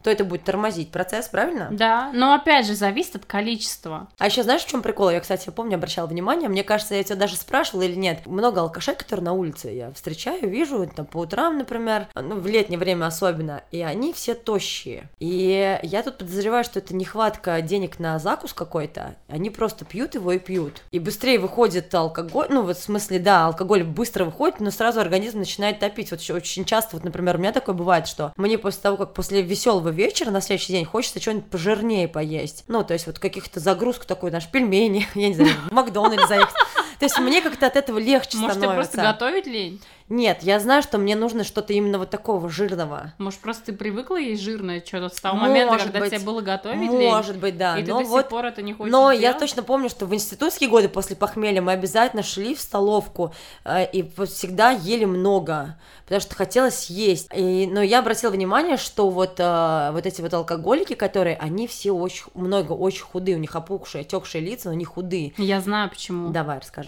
то 0.07 0.11
это 0.11 0.23
будет 0.23 0.45
тормозить 0.45 0.89
процесс, 0.89 1.27
правильно? 1.27 1.67
Да, 1.69 2.11
но 2.13 2.33
опять 2.33 2.65
же, 2.65 2.75
зависит 2.75 3.17
от 3.17 3.25
количества. 3.25 4.07
А 4.17 4.27
еще 4.27 4.41
знаешь, 4.41 4.61
в 4.61 4.69
чем 4.69 4.81
прикол? 4.81 5.09
Я, 5.09 5.19
кстати, 5.19 5.49
помню, 5.49 5.75
обращала 5.75 6.07
внимание, 6.07 6.47
мне 6.47 6.63
кажется, 6.63 6.95
я 6.95 7.03
тебя 7.03 7.17
даже 7.17 7.35
спрашивала 7.35 7.81
или 7.81 7.95
нет. 7.95 8.25
Много 8.25 8.61
алкашей, 8.61 8.95
которые 8.95 9.25
на 9.25 9.33
улице 9.33 9.67
я 9.67 9.91
встречаю, 9.91 10.49
вижу, 10.49 10.89
там, 10.95 11.05
по 11.05 11.17
утрам, 11.17 11.57
например, 11.57 12.07
ну, 12.15 12.39
в 12.39 12.47
летнее 12.47 12.79
время 12.79 13.07
особенно, 13.07 13.63
и 13.71 13.81
они 13.81 14.13
все 14.13 14.33
тощие. 14.33 15.09
И 15.19 15.77
я 15.83 16.03
тут 16.03 16.19
подозреваю, 16.19 16.63
что 16.63 16.79
это 16.79 16.95
нехватка 16.95 17.59
денег 17.61 17.99
на 17.99 18.17
закус 18.17 18.53
какой-то, 18.53 19.17
они 19.27 19.49
просто 19.49 19.83
пьют 19.83 20.15
его 20.15 20.31
и 20.31 20.39
пьют. 20.39 20.83
И 20.91 20.99
быстрее 20.99 21.37
выходит 21.37 21.93
алкоголь, 21.93 22.47
ну, 22.49 22.61
вот 22.61 22.77
в 22.77 22.81
смысле, 22.81 23.19
да, 23.19 23.47
алкоголь 23.47 23.83
быстро 23.83 24.23
выходит, 24.23 24.61
но 24.61 24.71
сразу 24.71 25.01
организм 25.01 25.39
начинает 25.39 25.79
топить. 25.79 26.11
Вот 26.11 26.21
очень 26.29 26.63
часто, 26.63 26.95
вот, 26.95 27.03
например, 27.03 27.35
у 27.35 27.39
меня 27.39 27.51
такое 27.51 27.75
бывает, 27.75 28.07
что 28.07 28.31
мне 28.37 28.57
после 28.57 28.81
того, 28.81 28.95
как 28.95 29.13
после 29.13 29.41
веселого 29.41 29.96
вечера 29.97 30.31
на 30.31 30.39
следующий 30.39 30.71
день 30.71 30.85
хочется 30.85 31.19
что-нибудь 31.19 31.49
пожирнее 31.49 32.07
поесть. 32.07 32.63
Ну, 32.67 32.83
то 32.83 32.93
есть 32.93 33.07
вот 33.07 33.19
каких-то 33.19 33.59
загрузку 33.59 34.05
такой, 34.05 34.31
наш 34.31 34.47
пельмени, 34.47 35.05
я 35.15 35.27
не 35.27 35.33
знаю, 35.33 35.51
в 35.69 35.73
Макдональдс 35.73 36.27
заехать. 36.27 36.55
То 36.99 37.05
есть 37.05 37.19
мне 37.19 37.41
как-то 37.41 37.67
от 37.67 37.75
этого 37.75 37.97
легче 37.99 38.37
Может, 38.37 38.57
тебе 38.57 38.65
становится. 38.67 38.91
просто 38.93 39.13
готовить 39.13 39.45
лень? 39.47 39.81
Нет, 40.09 40.37
я 40.41 40.57
знаю, 40.61 40.83
что 40.83 40.97
мне 40.97 41.17
нужно 41.17 41.43
что-то 41.43 41.73
именно 41.73 41.99
вот 41.99 42.09
такого 42.09 42.49
жирного. 42.49 43.13
Может, 43.17 43.39
просто 43.41 43.65
ты 43.65 43.73
привыкла 43.73 44.15
есть 44.15 44.41
жирное 44.41 44.81
что-то 44.85 45.13
с 45.13 45.19
того 45.19 45.35
момента, 45.35 45.73
Может 45.73 45.87
когда 45.87 45.99
быть. 45.99 46.11
тебе 46.11 46.21
было 46.21 46.39
готовить 46.39 46.89
лень? 46.89 47.09
Может 47.09 47.35
быть, 47.37 47.57
да. 47.57 47.77
И 47.77 47.83
ты 47.83 47.91
но 47.91 47.97
до 47.97 48.03
сих 48.05 48.11
вот 48.11 48.29
пор 48.29 48.45
это 48.45 48.61
не 48.61 48.71
хочешь 48.73 48.89
Но 48.89 49.11
я 49.11 49.19
делать? 49.19 49.39
точно 49.39 49.63
помню, 49.63 49.89
что 49.89 50.05
в 50.05 50.13
институтские 50.15 50.69
годы 50.69 50.87
после 50.87 51.17
похмелья 51.17 51.61
мы 51.61 51.73
обязательно 51.73 52.23
шли 52.23 52.55
в 52.55 52.61
столовку 52.61 53.33
э, 53.65 53.85
и 53.91 54.09
всегда 54.25 54.71
ели 54.71 55.03
много, 55.03 55.77
потому 56.05 56.21
что 56.21 56.35
хотелось 56.35 56.89
есть. 56.89 57.27
И, 57.35 57.67
но 57.67 57.81
я 57.81 57.99
обратила 57.99 58.31
внимание, 58.31 58.77
что 58.77 59.09
вот, 59.09 59.35
э, 59.39 59.89
вот 59.91 60.05
эти 60.05 60.21
вот 60.21 60.33
алкоголики, 60.33 60.93
которые, 60.93 61.35
они 61.35 61.67
все 61.67 61.91
очень, 61.91 62.23
много 62.33 62.71
очень 62.71 63.03
худые, 63.03 63.35
у 63.35 63.41
них 63.41 63.53
опухшие, 63.57 64.03
отекшие 64.03 64.41
лица, 64.41 64.69
но 64.69 64.71
они 64.71 64.85
худые. 64.85 65.33
Я 65.37 65.59
знаю, 65.59 65.89
почему. 65.89 66.29
Давай, 66.29 66.59
расскажи. 66.59 66.86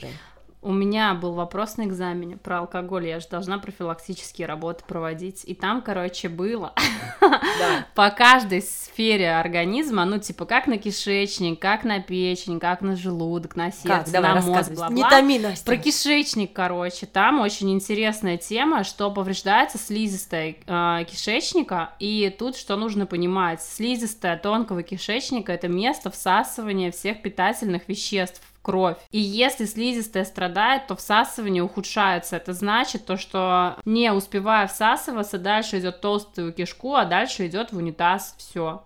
У 0.62 0.74
меня 0.74 1.14
был 1.14 1.36
вопрос 1.36 1.78
на 1.78 1.84
экзамене 1.84 2.36
про 2.36 2.60
алкоголь, 2.60 3.08
я 3.08 3.22
же 3.22 3.30
должна 3.30 3.60
профилактические 3.60 4.46
работы 4.46 4.84
проводить. 4.86 5.46
И 5.46 5.56
там, 5.56 5.82
короче, 5.82 6.28
было 6.28 6.74
Да. 7.22 7.86
по 7.96 8.10
каждой 8.10 8.62
сфере 8.62 9.32
организма, 9.32 10.04
ну, 10.04 10.20
типа, 10.20 10.44
как 10.44 10.68
на 10.68 10.78
кишечник, 10.78 11.62
как 11.62 11.86
на 11.86 12.02
печень, 12.02 12.60
как 12.60 12.82
на 12.82 12.98
желудок, 12.98 13.56
на 13.56 13.72
сердце, 13.72 13.88
Как? 13.88 14.12
Давай, 14.12 14.34
на 14.36 14.42
мозг, 14.42 14.58
рассказывай. 14.58 14.96
Не 14.96 15.02
бла-бла. 15.02 15.18
томи, 15.18 15.40
Настя. 15.40 15.66
Про 15.66 15.78
кишечник, 15.78 16.52
короче, 16.52 17.06
там 17.06 17.40
очень 17.40 17.72
интересная 17.72 18.36
тема, 18.36 18.84
что 18.84 19.10
повреждается 19.12 19.78
слизистая 19.78 20.58
э, 20.66 21.06
кишечника, 21.10 21.92
и 22.00 22.36
тут 22.38 22.58
что 22.58 22.76
нужно 22.76 23.06
понимать, 23.06 23.62
слизистая 23.62 24.38
тонкого 24.38 24.84
кишечника 24.84 25.54
это 25.54 25.70
место 25.70 26.12
всасывания 26.12 26.92
всех 26.92 27.22
питательных 27.22 27.88
веществ 27.88 28.42
кровь. 28.62 28.98
И 29.12 29.20
если 29.20 29.66
слизистая 29.66 30.26
страдает, 30.26 30.88
то 30.88 30.96
всасывание 30.96 31.64
ухудшается. 31.64 32.36
Это 32.36 32.54
значит 32.54 33.06
то, 33.06 33.18
что 33.18 33.78
не 33.86 34.12
успевая 34.12 34.68
всасываться, 34.68 35.38
дальше 35.38 35.80
идет 35.80 36.02
толстую 36.02 36.54
кишку, 36.54 36.96
а 36.96 37.06
дальше 37.06 37.48
идет 37.48 37.72
в 37.72 37.78
унитаз. 37.78 38.36
Все. 38.38 38.84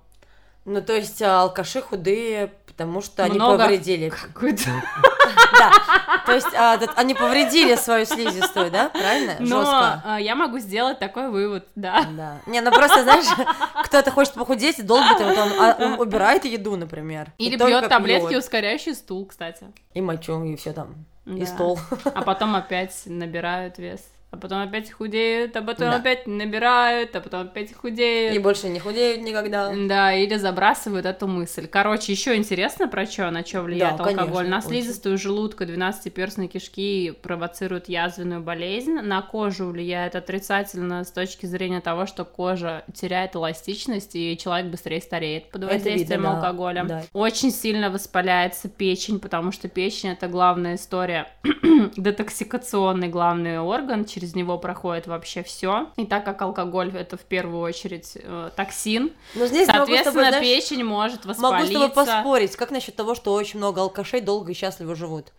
Ну, 0.66 0.82
то 0.82 0.96
есть 0.96 1.22
а, 1.22 1.42
алкаши 1.42 1.82
худые, 1.82 2.54
потому 2.76 3.02
что 3.02 3.24
они 3.24 3.36
Много 3.36 3.60
повредили. 3.60 4.10
Какой-то... 4.10 4.64
Да. 5.54 5.72
То 6.26 6.34
есть 6.34 6.54
а, 6.56 6.80
они 6.96 7.14
повредили 7.14 7.76
свою 7.76 8.06
слизистую, 8.06 8.72
да? 8.72 8.90
Правильно? 8.90 9.36
Но 9.40 9.60
Жестко. 9.60 10.02
а, 10.04 10.20
я 10.20 10.36
могу 10.36 10.58
сделать 10.58 11.00
такой 11.00 11.30
вывод, 11.30 11.68
да. 11.76 12.06
Да. 12.12 12.42
Не, 12.48 12.60
ну 12.62 12.72
просто, 12.72 13.04
знаешь, 13.04 13.26
кто-то 13.84 14.12
хочет 14.12 14.34
похудеть 14.34 14.80
и 14.80 14.82
и 14.82 14.86
вот 15.24 15.38
он, 15.38 15.52
а, 15.60 15.96
убирает 16.00 16.46
еду, 16.46 16.76
например. 16.76 17.32
Или 17.38 17.56
пьет 17.56 17.88
таблетки, 17.88 18.30
пьёт. 18.30 18.44
ускоряющие 18.44 18.96
стул, 18.96 19.28
кстати. 19.28 19.68
И 19.94 20.02
мочу, 20.02 20.44
и 20.44 20.56
все 20.56 20.74
там. 20.74 21.06
И 21.26 21.46
стол. 21.46 21.80
А 22.06 22.22
потом 22.24 22.56
опять 22.56 23.04
набирают 23.06 23.78
вес. 23.78 24.02
А 24.34 24.38
потом 24.38 24.64
опять 24.64 24.92
худеют, 24.92 25.56
а 25.56 25.62
потом 25.62 25.92
Да. 25.92 25.98
опять 25.98 26.26
набирают, 26.26 27.16
а 27.16 27.22
потом 27.22 27.42
опять 27.42 27.72
худеют. 27.72 28.36
И 28.36 28.40
больше 28.40 28.68
не 28.68 28.80
худеют 28.80 29.22
никогда. 29.22 29.72
Да, 29.88 30.12
или 30.12 30.38
забрасывают 30.38 31.06
эту 31.06 31.28
мысль. 31.28 31.68
Короче, 31.68 32.12
еще 32.14 32.36
интересно, 32.36 32.88
про 32.88 33.06
что, 33.06 33.30
на 33.30 33.46
что 33.46 33.62
влияет 33.62 33.98
Да, 33.98 34.04
алкоголь. 34.06 34.26
конечно, 34.32 34.50
на 34.50 34.58
очень. 34.58 34.68
слизистую 34.70 35.20
желудка 35.20 35.66
12-перстной 35.66 36.48
кишки 36.48 37.12
провоцирует 37.22 37.90
язвенную 37.90 38.42
болезнь, 38.42 38.94
на 39.02 39.22
кожу 39.22 39.68
влияет 39.68 40.16
отрицательно 40.16 41.04
с 41.04 41.12
точки 41.12 41.46
зрения 41.46 41.80
того, 41.80 42.08
что 42.08 42.26
кожа 42.26 42.86
теряет 42.92 43.36
эластичность, 43.36 44.16
и 44.16 44.36
человек 44.36 44.72
быстрее 44.72 45.00
стареет 45.02 45.52
под 45.52 45.66
воздействием 45.66 46.22
видно, 46.22 46.38
алкоголя. 46.38 46.84
да. 46.86 47.04
Очень 47.14 47.52
сильно 47.52 47.92
воспаляется 47.92 48.68
печень, 48.68 49.20
потому 49.20 49.52
что 49.52 49.68
печень 49.68 50.10
это 50.10 50.28
главная 50.28 50.74
история, 50.74 51.28
детоксикационный 51.98 53.10
главный 53.10 53.60
орган, 53.60 54.06
через 54.06 54.23
него 54.36 54.58
проходит 54.58 55.08
вообще 55.08 55.44
все. 55.44 55.88
И 55.98 56.06
так 56.06 56.24
как 56.26 56.42
алкоголь 56.42 56.96
это 56.96 57.18
в 57.18 57.22
первую 57.22 57.62
очередь 57.62 58.14
э, 58.16 58.50
токсин, 58.56 59.12
Но 59.36 59.46
здесь 59.48 59.68
могу 59.68 59.80
с 59.82 59.86
тобой, 59.86 59.98
Соответственно, 60.04 60.28
знаешь, 60.30 60.44
печень 60.46 60.84
может 60.84 61.26
могу 61.26 61.38
с 61.38 61.42
воспалиться. 61.42 61.74
тобой 61.74 61.90
поспорить. 61.90 62.56
Как 62.56 62.72
насчет 62.72 62.96
того, 62.96 63.16
что 63.16 63.34
очень 63.34 63.60
много 63.60 63.82
алкашей 63.82 64.22
долго 64.22 64.52
и 64.52 64.56
счастливо 64.56 64.96
живут? 64.96 65.34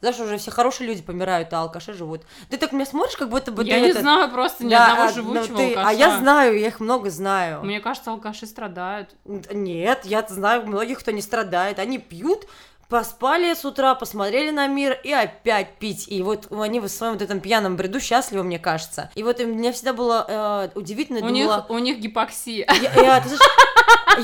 Знаешь, 0.00 0.20
уже 0.20 0.36
все 0.36 0.50
хорошие 0.50 0.86
люди 0.86 1.00
помирают, 1.02 1.50
а 1.54 1.62
алкаши 1.62 1.94
живут. 1.94 2.20
Ты 2.50 2.58
так 2.58 2.72
меня 2.72 2.84
смотришь, 2.84 3.16
как 3.16 3.30
будто 3.30 3.50
бы 3.50 3.64
Я 3.64 3.76
ты 3.76 3.80
не 3.80 3.88
это- 3.88 4.00
знаю 4.00 4.30
просто 4.30 4.62
ни 4.64 4.68
Да, 4.68 4.88
одного 4.92 5.02
а, 5.02 5.06
ну 5.06 5.12
живучего 5.14 5.56
ты- 5.56 5.68
алкаша. 5.70 5.88
А 5.88 5.92
я 5.94 6.18
знаю, 6.18 6.58
я 6.60 6.66
их 6.68 6.80
много 6.80 7.08
знаю. 7.08 7.62
Мне 7.64 7.80
кажется, 7.80 8.10
алкаши 8.10 8.44
страдают. 8.46 9.08
Нет, 9.24 10.00
я 10.04 10.22
знаю 10.28 10.66
многих, 10.66 10.98
кто 11.00 11.12
не 11.12 11.22
страдает. 11.22 11.78
Они 11.78 11.96
пьют, 11.96 12.46
поспали 12.88 13.54
с 13.54 13.64
утра, 13.64 13.94
посмотрели 13.94 14.50
на 14.50 14.66
мир 14.66 14.98
и 15.02 15.12
опять 15.12 15.78
пить. 15.78 16.06
И 16.08 16.22
вот 16.22 16.50
они 16.52 16.80
в 16.80 16.88
своем 16.88 17.14
вот 17.14 17.22
этом 17.22 17.40
пьяном 17.40 17.76
бреду 17.76 18.00
счастливы, 18.00 18.44
мне 18.44 18.58
кажется. 18.58 19.10
И 19.14 19.22
вот 19.22 19.40
и 19.40 19.44
мне 19.46 19.72
всегда 19.72 19.92
было 19.92 20.24
э, 20.26 20.68
удивительно, 20.74 21.18
У 21.18 21.28
думала... 21.28 21.56
них, 21.56 21.70
у 21.70 21.78
них 21.78 21.98
гипоксия. 21.98 22.66
Я, 22.80 23.02
я, 23.02 23.20
ты 23.20 23.28
знаешь, 23.28 23.42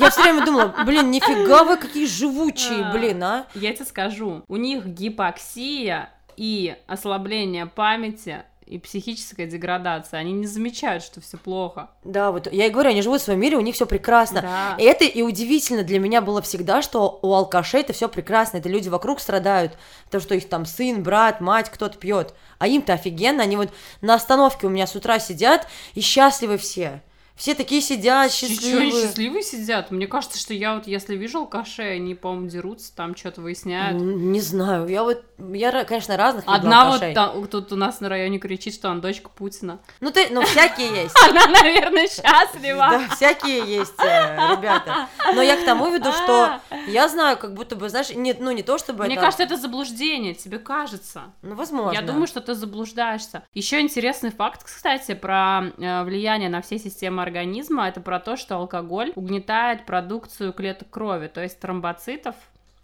я 0.01 0.11
все 0.11 0.23
время 0.23 0.45
думала, 0.45 0.75
блин, 0.87 1.11
нифига 1.11 1.65
вы 1.65 1.77
какие 1.77 2.07
живучие, 2.07 2.85
А. 2.87 2.93
блин, 2.93 3.23
а. 3.23 3.47
Я 3.55 3.73
тебе 3.73 3.85
скажу, 3.85 4.45
у 4.49 4.57
них 4.57 4.87
гипоксия 4.87 6.11
и 6.37 6.77
ослабление 6.87 7.67
памяти 7.67 8.45
и 8.73 8.79
психическая 8.79 9.47
деградация. 9.47 10.19
Они 10.19 10.33
не 10.33 10.47
замечают, 10.47 11.03
что 11.03 11.21
все 11.21 11.37
плохо. 11.37 11.91
Да, 12.05 12.33
вот 12.33 12.51
я 12.51 12.67
и 12.67 12.71
говорю, 12.71 12.91
они 12.91 13.03
живут 13.03 13.21
в 13.21 13.25
своем 13.25 13.41
мире, 13.41 13.59
у 13.59 13.61
них 13.61 13.75
все 13.75 13.87
прекрасно. 13.87 14.41
Да. 14.41 14.77
И 14.79 14.85
это 14.85 15.05
и 15.05 15.21
удивительно 15.21 15.83
для 15.83 15.99
меня 15.99 16.23
было 16.23 16.41
всегда, 16.41 16.81
что 16.81 17.19
у 17.21 17.35
алкашей 17.35 17.83
это 17.83 17.93
все 17.93 18.09
прекрасно, 18.09 18.59
это 18.59 18.71
люди 18.71 18.89
вокруг 18.89 19.21
страдают, 19.21 19.77
то, 20.11 20.21
что 20.21 20.35
их 20.35 20.49
там 20.49 20.65
сын, 20.65 21.03
брат, 21.03 21.41
мать, 21.41 21.71
кто-то 21.71 21.99
пьет, 21.99 22.35
а 22.59 22.67
им-то 22.67 22.95
офигенно, 22.95 23.43
они 23.43 23.57
вот 23.57 23.69
на 24.01 24.15
остановке 24.15 24.67
у 24.67 24.71
меня 24.71 24.87
с 24.87 24.97
утра 24.97 25.19
сидят 25.19 25.69
и 25.95 26.01
счастливы 26.01 26.57
все. 26.57 27.03
Все 27.43 27.57
такие 27.57 27.81
сидят, 27.81 28.31
Чё, 28.31 28.47
они 28.47 28.55
счастливые. 28.55 28.91
счастливые 28.93 29.43
сидят? 29.43 29.91
Мне 29.91 30.07
кажется, 30.07 30.39
что 30.39 30.55
я 30.55 30.77
вот, 30.77 30.87
если 30.87 31.17
вижу 31.17 31.39
алкашей, 31.41 31.97
они, 31.97 32.15
по-моему, 32.15 32.47
дерутся, 32.49 32.95
там 32.95 33.17
что-то 33.17 33.41
выясняют. 33.41 34.01
М, 34.01 34.31
Не 34.31 34.41
знаю, 34.41 34.87
я 34.87 35.03
вот, 35.03 35.25
я, 35.53 35.83
конечно, 35.83 36.17
разных 36.17 36.45
Одна 36.47 36.85
вот 36.85 36.93
алкашей. 37.03 37.15
та- 37.17 37.33
тут 37.51 37.73
у 37.73 37.77
нас 37.77 37.99
на 38.01 38.09
районе 38.09 38.39
кричит, 38.39 38.75
что 38.75 38.93
она 38.93 39.01
дочка 39.01 39.29
Путина. 39.29 39.81
Ну, 40.01 40.13
ты, 40.13 40.29
ну, 40.31 40.43
всякие 40.43 40.87
есть. 41.03 41.17
Она, 41.29 41.49
наверное, 41.49 42.07
счастлива. 42.07 42.89
Да, 42.93 43.09
всякие 43.17 43.59
есть 43.67 43.99
э, 43.99 44.37
ребята. 44.53 45.09
Но 45.35 45.43
я 45.43 45.57
к 45.57 45.65
тому 45.65 45.91
веду, 45.91 46.13
что 46.13 46.61
я 46.87 47.09
знаю, 47.09 47.37
как 47.37 47.55
будто 47.55 47.75
бы, 47.75 47.89
знаешь, 47.89 48.11
нет, 48.15 48.37
ну 48.39 48.53
не 48.53 48.63
то 48.63 48.79
чтобы 48.79 49.05
Мне 49.07 49.17
кажется, 49.17 49.43
это 49.43 49.57
заблуждение, 49.57 50.35
тебе 50.35 50.61
кажется. 50.61 51.23
Ну, 51.43 51.57
возможно. 51.57 51.93
Я 51.93 52.03
думаю, 52.03 52.29
что 52.29 52.41
ты 52.41 52.55
заблуждаешься. 52.55 53.43
Еще 53.53 53.81
интересный 53.81 54.31
факт, 54.31 54.63
кстати, 54.63 55.15
про 55.15 55.73
э, 55.77 56.05
влияние 56.05 56.49
на 56.49 56.63
все 56.63 56.79
системы 56.79 57.32
организма, 57.33 57.89
это 57.89 58.01
про 58.01 58.21
то, 58.21 58.37
что 58.37 58.57
алкоголь 58.57 59.13
угнетает 59.15 59.87
продукцию 59.87 60.53
клеток 60.53 60.91
крови, 60.91 61.29
то 61.29 61.43
есть 61.43 61.59
тромбоцитов, 61.59 62.37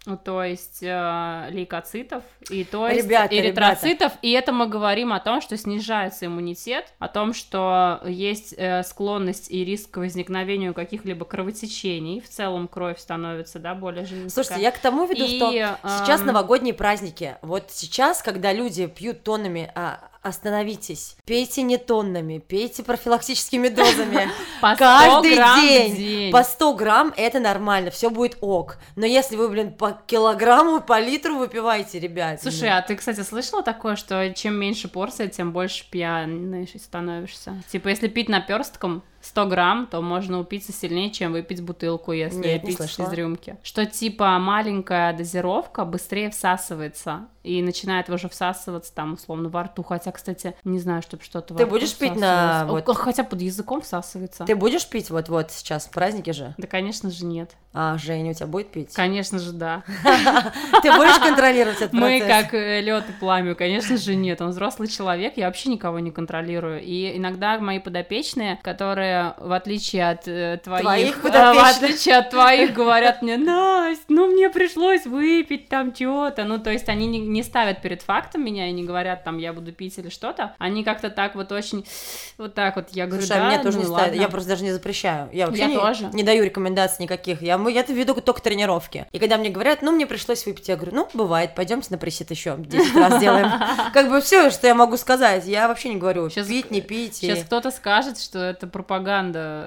ну, 0.05 0.17
то 0.17 0.43
есть 0.43 0.79
э, 0.81 1.47
лейкоцитов, 1.51 2.23
и 2.49 2.63
то 2.63 2.87
есть 2.87 3.05
Ребята, 3.05 3.37
эритроцитов, 3.37 4.13
и 4.23 4.31
это 4.31 4.51
мы 4.51 4.65
говорим 4.65 5.13
о 5.13 5.19
том, 5.19 5.39
что 5.39 5.55
снижается 5.55 6.25
иммунитет, 6.25 6.93
о 6.97 7.09
том, 7.09 7.33
что 7.33 8.01
есть 8.05 8.55
э, 8.57 8.81
склонность 8.83 9.51
и 9.51 9.63
риск 9.63 9.91
к 9.91 9.97
возникновению 9.97 10.73
каких-либо 10.73 11.25
кровотечений, 11.25 12.21
в 12.21 12.29
целом 12.29 12.67
кровь 12.67 12.97
становится, 12.97 13.59
да, 13.59 13.75
более 13.75 14.05
жизненная. 14.05 14.29
Слушайте, 14.29 14.63
я 14.63 14.71
к 14.71 14.79
тому 14.79 15.05
веду, 15.05 15.25
И, 15.25 15.37
что 15.37 15.51
сейчас 15.99 16.21
эм, 16.21 16.27
новогодние 16.27 16.73
праздники. 16.73 17.35
Вот 17.43 17.65
сейчас, 17.69 18.23
когда 18.23 18.51
люди 18.51 18.87
пьют 18.87 19.23
тоннами, 19.23 19.71
а, 19.75 20.08
остановитесь, 20.21 21.15
пейте 21.25 21.61
не 21.61 21.77
тоннами, 21.77 22.39
пейте 22.39 22.83
профилактическими 22.83 23.69
дозами. 23.69 24.29
по 24.61 24.75
100 24.75 24.85
Каждый 24.85 25.35
день. 25.61 26.31
По 26.31 26.43
100 26.43 26.73
грамм 26.73 27.13
это 27.15 27.39
нормально, 27.39 27.91
все 27.91 28.09
будет 28.09 28.37
ок. 28.41 28.77
Но 28.95 29.05
если 29.05 29.35
вы, 29.35 29.49
блин, 29.49 29.73
по 29.73 29.99
килограмму, 30.07 30.81
по 30.81 30.99
литру 30.99 31.37
выпиваете, 31.37 31.99
ребят. 31.99 32.39
ну, 32.43 32.51
Слушай, 32.51 32.69
а 32.69 32.81
ты, 32.81 32.95
кстати, 32.95 33.21
слышала 33.21 33.63
такое, 33.63 33.95
что 33.95 34.33
чем 34.33 34.55
меньше 34.55 34.87
порция, 34.87 35.27
тем 35.27 35.51
больше 35.51 35.85
пьяный 35.89 36.69
становишься? 36.79 37.61
Типа, 37.71 37.87
если 37.89 38.07
пить 38.07 38.29
наперстком 38.29 39.03
100 39.21 39.45
грамм, 39.47 39.87
то 39.87 40.01
можно 40.01 40.39
упиться 40.39 40.71
сильнее, 40.71 41.11
чем 41.11 41.33
выпить 41.33 41.61
бутылку, 41.61 42.11
если 42.11 42.37
Нет, 42.37 42.63
не 42.63 42.69
пить 42.69 42.77
слышала. 42.77 43.07
из 43.07 43.13
рюмки. 43.13 43.57
Что, 43.63 43.85
типа, 43.85 44.39
маленькая 44.39 45.13
дозировка 45.13 45.85
быстрее 45.85 46.29
всасывается 46.29 47.27
и 47.43 47.61
начинает 47.61 48.09
уже 48.09 48.29
всасываться 48.29 48.93
там, 48.93 49.13
условно, 49.13 49.49
во 49.49 49.63
рту. 49.63 49.83
Хотя, 49.83 50.11
кстати, 50.11 50.55
не 50.63 50.79
знаю, 50.79 51.01
чтобы 51.01 51.23
что-то 51.23 51.55
Ты 51.55 51.65
будешь 51.65 51.95
пить 51.95 52.15
на 52.15 52.65
вот- 52.67 52.87
Хотя 52.97 53.23
под 53.23 53.41
языком 53.41 53.81
всасывается. 53.81 54.45
Ты 54.45 54.55
будешь 54.55 54.87
пить 54.87 55.09
вот-вот 55.09 55.51
сейчас, 55.51 55.87
праздники 55.87 56.31
же? 56.31 56.53
Да, 56.57 56.67
конечно 56.67 57.09
же, 57.09 57.25
нет. 57.25 57.51
А 57.71 57.97
Женя 57.97 58.31
у 58.31 58.33
тебя 58.33 58.47
будет 58.47 58.71
пить? 58.71 58.93
Конечно 58.93 59.39
же, 59.39 59.51
да. 59.53 59.83
Ты 60.81 60.91
будешь 60.91 61.19
контролировать 61.19 61.77
этот 61.77 61.93
Мы 61.93 62.19
как 62.19 62.51
лед 62.53 63.05
и 63.07 63.11
пламя, 63.19 63.55
конечно 63.55 63.95
же, 63.97 64.15
нет. 64.15 64.41
Он 64.41 64.49
взрослый 64.49 64.87
человек, 64.87 65.37
я 65.37 65.45
вообще 65.45 65.69
никого 65.69 65.99
не 65.99 66.11
контролирую. 66.11 66.81
И 66.81 67.15
иногда 67.17 67.59
мои 67.59 67.79
подопечные, 67.79 68.59
которые, 68.63 69.08
в 69.37 69.51
отличие 69.51 70.09
от 70.09 70.27
э, 70.27 70.59
твоих, 70.63 70.81
Твоих 70.83 71.25
э, 71.25 71.29
в 71.29 71.57
отличие 71.77 72.17
от 72.17 72.29
твоих, 72.29 72.73
говорят 72.73 73.21
мне, 73.21 73.37
Настя, 73.37 74.03
ну 74.09 74.27
мне 74.27 74.49
пришлось 74.49 75.05
выпить 75.05 75.69
там 75.69 75.93
что-то. 75.95 76.43
Ну, 76.45 76.59
то 76.59 76.69
есть 76.71 76.89
они 76.89 77.07
не, 77.07 77.19
не 77.19 77.43
ставят 77.43 77.81
перед 77.81 78.01
фактом 78.01 78.43
меня 78.43 78.67
и 78.67 78.71
не 78.71 78.83
говорят, 78.83 79.23
там, 79.23 79.37
я 79.37 79.53
буду 79.53 79.71
пить 79.71 79.97
или 79.97 80.09
что-то. 80.09 80.55
Они 80.57 80.83
как-то 80.83 81.09
так 81.09 81.35
вот 81.35 81.51
очень, 81.51 81.85
вот 82.37 82.53
так 82.53 82.75
вот, 82.75 82.89
я 82.91 83.05
говорю, 83.07 83.25
Слушай, 83.25 83.37
а 83.37 83.43
да, 83.43 83.47
мне 83.49 83.63
тоже 83.63 83.77
ну 83.77 83.83
не 83.83 83.87
ставят. 83.87 84.07
ладно». 84.09 84.21
Я 84.21 84.29
просто 84.29 84.49
даже 84.49 84.63
не 84.63 84.71
запрещаю. 84.71 85.29
Я 85.31 85.47
вообще 85.47 85.61
Я 85.63 85.67
не, 85.67 85.75
тоже. 85.77 86.09
не 86.13 86.23
даю 86.23 86.43
рекомендаций 86.43 87.03
никаких. 87.03 87.41
Я, 87.41 87.59
я 87.69 87.79
это 87.79 87.93
веду 87.93 88.13
только 88.15 88.41
тренировки. 88.41 89.07
И 89.11 89.19
когда 89.19 89.37
мне 89.37 89.49
говорят, 89.49 89.81
ну, 89.81 89.91
мне 89.91 90.05
пришлось 90.07 90.45
выпить, 90.45 90.67
я 90.69 90.75
говорю, 90.75 90.95
ну, 90.95 91.09
бывает, 91.13 91.55
пойдемте 91.55 91.87
на 91.91 91.97
пресет 91.97 92.31
еще 92.31 92.55
10 92.57 92.95
раз 92.95 93.17
сделаем. 93.17 93.51
Как 93.93 94.09
бы 94.09 94.21
все, 94.21 94.49
что 94.49 94.67
я 94.67 94.75
могу 94.75 94.97
сказать. 94.97 95.45
Я 95.45 95.67
вообще 95.67 95.89
не 95.89 95.95
говорю, 95.97 96.29
пить, 96.29 96.71
не 96.71 96.81
пить. 96.81 97.23
и- 97.23 97.27
Сейчас 97.27 97.43
кто-то 97.43 97.71
скажет, 97.71 98.19
что 98.19 98.39
это 98.39 98.67
пропаганда 98.67 98.98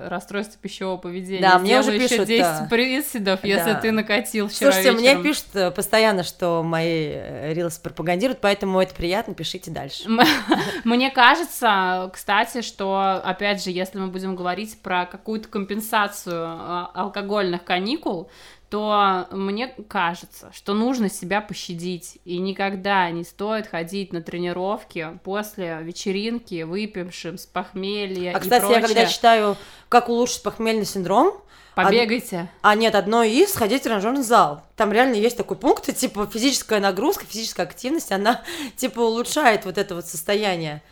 расстройства 0.09 0.59
пищевого 0.61 0.97
поведения. 0.97 1.41
Да, 1.41 1.59
мне 1.59 1.81
уже 1.81 1.99
пишут, 1.99 2.27
10 2.27 2.41
да. 2.41 2.67
приседов, 2.71 3.45
если 3.45 3.73
Да. 3.73 3.81
ты 3.81 3.93
накатил 3.93 4.49
вчера 4.49 4.73
Слушайте, 4.73 4.93
мне 4.93 5.03
вечером. 5.09 5.23
пишут 5.23 5.47
э, 5.55 5.71
постоянно, 5.71 6.23
что 6.23 6.63
мои 6.63 7.11
э, 7.13 7.53
рилсы 7.55 7.81
пропагандируют, 7.81 8.41
поэтому 8.41 8.81
это 8.81 8.95
приятно, 8.95 9.35
пишите 9.35 9.71
дальше. 9.71 10.09
Мне 10.85 11.11
кажется, 11.11 12.11
кстати, 12.13 12.63
что, 12.63 13.21
опять 13.25 13.63
же, 13.63 13.71
если 13.71 13.99
мы 13.99 14.09
будем 14.09 14.37
говорить 14.37 14.79
про 14.83 15.07
какую-то 15.07 15.49
компенсацию 15.49 16.45
а, 16.45 16.91
алкогольных 16.95 17.65
каникул, 17.65 18.31
то 18.73 19.29
мне 19.33 19.69
кажется, 19.87 20.51
что 20.55 20.73
нужно 20.73 21.11
себя 21.11 21.43
пощадить, 21.43 22.17
и 22.25 22.39
никогда 22.39 23.11
не 23.11 23.23
стоит 23.23 23.67
ходить 23.67 24.15
на 24.15 24.23
тренировки 24.23 25.21
после 25.25 25.81
вечеринки, 25.83 26.63
выпившим, 26.63 27.37
с 27.37 27.45
похмелья 27.45 28.33
А, 28.35 28.39
и 28.39 28.41
кстати, 28.41 28.63
я 28.63 28.69
прочее. 28.69 28.87
когда 28.87 29.05
читаю, 29.05 29.59
как 29.91 30.09
улучшить 30.09 30.43
похмельный 30.43 30.87
синдром, 30.87 31.39
Побегайте. 31.75 32.49
а 32.63 32.75
нет, 32.75 32.95
одно 32.95 33.23
из 33.23 33.53
сходить 33.53 33.83
в 33.83 33.85
тренажерный 33.85 34.23
зал. 34.23 34.63
Там 34.75 34.91
реально 34.91 35.17
есть 35.17 35.37
такой 35.37 35.59
пункт, 35.59 35.95
типа 35.95 36.27
физическая 36.33 36.81
нагрузка, 36.81 37.27
физическая 37.27 37.67
активность, 37.67 38.11
она 38.11 38.43
типа 38.77 39.01
улучшает 39.01 39.67
вот 39.67 39.77
это 39.77 39.97
вот 39.97 40.07
состояние. 40.07 40.83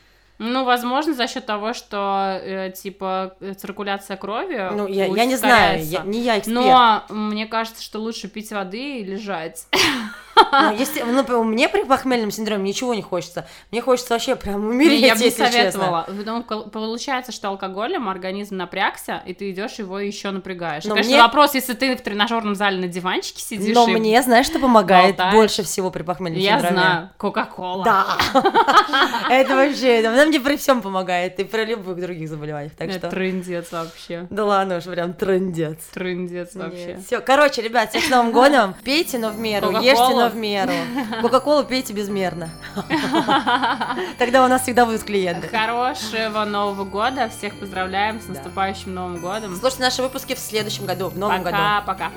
Ну, 0.42 0.64
возможно, 0.64 1.12
за 1.12 1.26
счет 1.28 1.44
того, 1.44 1.74
что, 1.74 2.40
э, 2.42 2.70
типа, 2.70 3.34
э, 3.40 3.52
циркуляция 3.52 4.16
крови 4.16 4.70
Ну, 4.72 4.86
я, 4.86 5.04
я 5.04 5.24
не 5.26 5.36
знаю, 5.36 5.84
я- 5.84 6.00
не 6.02 6.20
я 6.20 6.38
эксперт. 6.38 6.54
Но 6.56 7.04
мне 7.10 7.44
кажется, 7.46 7.82
что 7.82 7.98
лучше 7.98 8.26
пить 8.28 8.50
воды 8.50 9.00
и 9.00 9.04
лежать. 9.04 9.66
Но 10.52 10.72
если, 10.78 11.02
ну, 11.02 11.44
мне 11.44 11.68
при 11.68 11.84
похмельном 11.84 12.30
синдроме 12.30 12.68
ничего 12.68 12.94
не 12.94 13.02
хочется. 13.02 13.46
Мне 13.70 13.80
хочется 13.82 14.14
вообще 14.14 14.36
прям 14.36 14.64
умереть, 14.66 15.00
Ну, 15.00 15.06
я 15.06 15.14
бы 15.14 15.20
честно. 15.20 15.46
советовала. 15.50 16.06
Ну, 16.08 16.42
кол- 16.42 16.70
получается, 16.70 17.32
что 17.32 17.48
алкоголем 17.48 18.08
организм 18.08 18.56
напрягся, 18.56 19.22
и 19.26 19.34
ты 19.34 19.50
идешь 19.50 19.74
его 19.74 19.98
еще 19.98 20.30
напрягаешь. 20.30 20.84
Но 20.84 20.90
Конечно, 20.94 21.12
мне- 21.12 21.22
вопрос, 21.22 21.54
если 21.54 21.74
ты 21.74 21.96
в 21.96 22.00
тренажерном 22.02 22.54
зале 22.54 22.78
на 22.78 22.88
диванчике 22.88 23.40
сидишь. 23.42 23.74
Но 23.74 23.88
и- 23.88 23.92
мне, 23.92 24.20
знаешь, 24.22 24.46
что 24.46 24.58
помогает 24.58 25.16
болтаешь. 25.16 25.34
больше 25.34 25.62
всего 25.62 25.90
при 25.90 26.02
похмельном 26.02 26.40
Я 26.40 26.52
синдроме? 26.58 26.76
знаю, 26.76 27.10
Кока-Кола. 27.18 27.84
Да. 27.84 28.06
Это 29.30 29.54
вообще, 29.54 30.04
она 30.06 30.26
мне 30.26 30.40
при 30.40 30.56
всем 30.56 30.82
помогает, 30.82 31.38
и 31.40 31.44
при 31.44 31.64
любых 31.64 32.00
других 32.00 32.28
заболеваниях, 32.28 32.72
так 32.74 32.90
что... 32.90 33.08
трындец 33.08 33.70
вообще. 33.72 34.26
Да 34.30 34.44
ладно 34.44 34.78
уж, 34.78 34.84
прям 34.84 35.12
трындец. 35.14 35.78
Трындец 35.92 36.54
вообще. 36.54 36.98
Все, 37.06 37.20
короче, 37.20 37.62
ребят, 37.62 37.90
всех 37.90 38.04
с 38.04 38.08
Новым 38.10 38.32
годом. 38.32 38.74
Пейте, 38.84 39.18
но 39.18 39.30
в 39.30 39.38
меру, 39.38 39.70
ешьте, 39.70 40.14
но 40.14 40.29
в 40.30 40.36
меру. 40.36 40.72
Кока-колу 41.20 41.64
пейте 41.64 41.92
безмерно. 41.92 42.50
Тогда 44.18 44.44
у 44.44 44.48
нас 44.48 44.62
всегда 44.62 44.86
будут 44.86 45.02
клиенты. 45.04 45.48
Хорошего 45.48 46.44
Нового 46.44 46.84
года. 46.84 47.28
Всех 47.28 47.54
поздравляем 47.58 48.20
с 48.20 48.28
наступающим 48.28 48.94
Новым 48.94 49.20
годом. 49.20 49.54
Слушайте 49.56 49.82
наши 49.84 50.02
выпуски 50.02 50.34
в 50.34 50.38
следующем 50.38 50.86
году, 50.86 51.08
в 51.08 51.18
новом 51.18 51.42
году. 51.42 51.56
Пока-пока. 51.84 52.10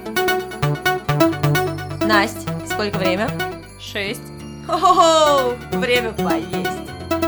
Настя, 2.05 2.49
сколько 2.65 2.97
время? 2.97 3.29
Шесть. 3.79 4.21
Хо-хо-хо, 4.67 5.55
время 5.77 6.11
поесть. 6.13 7.22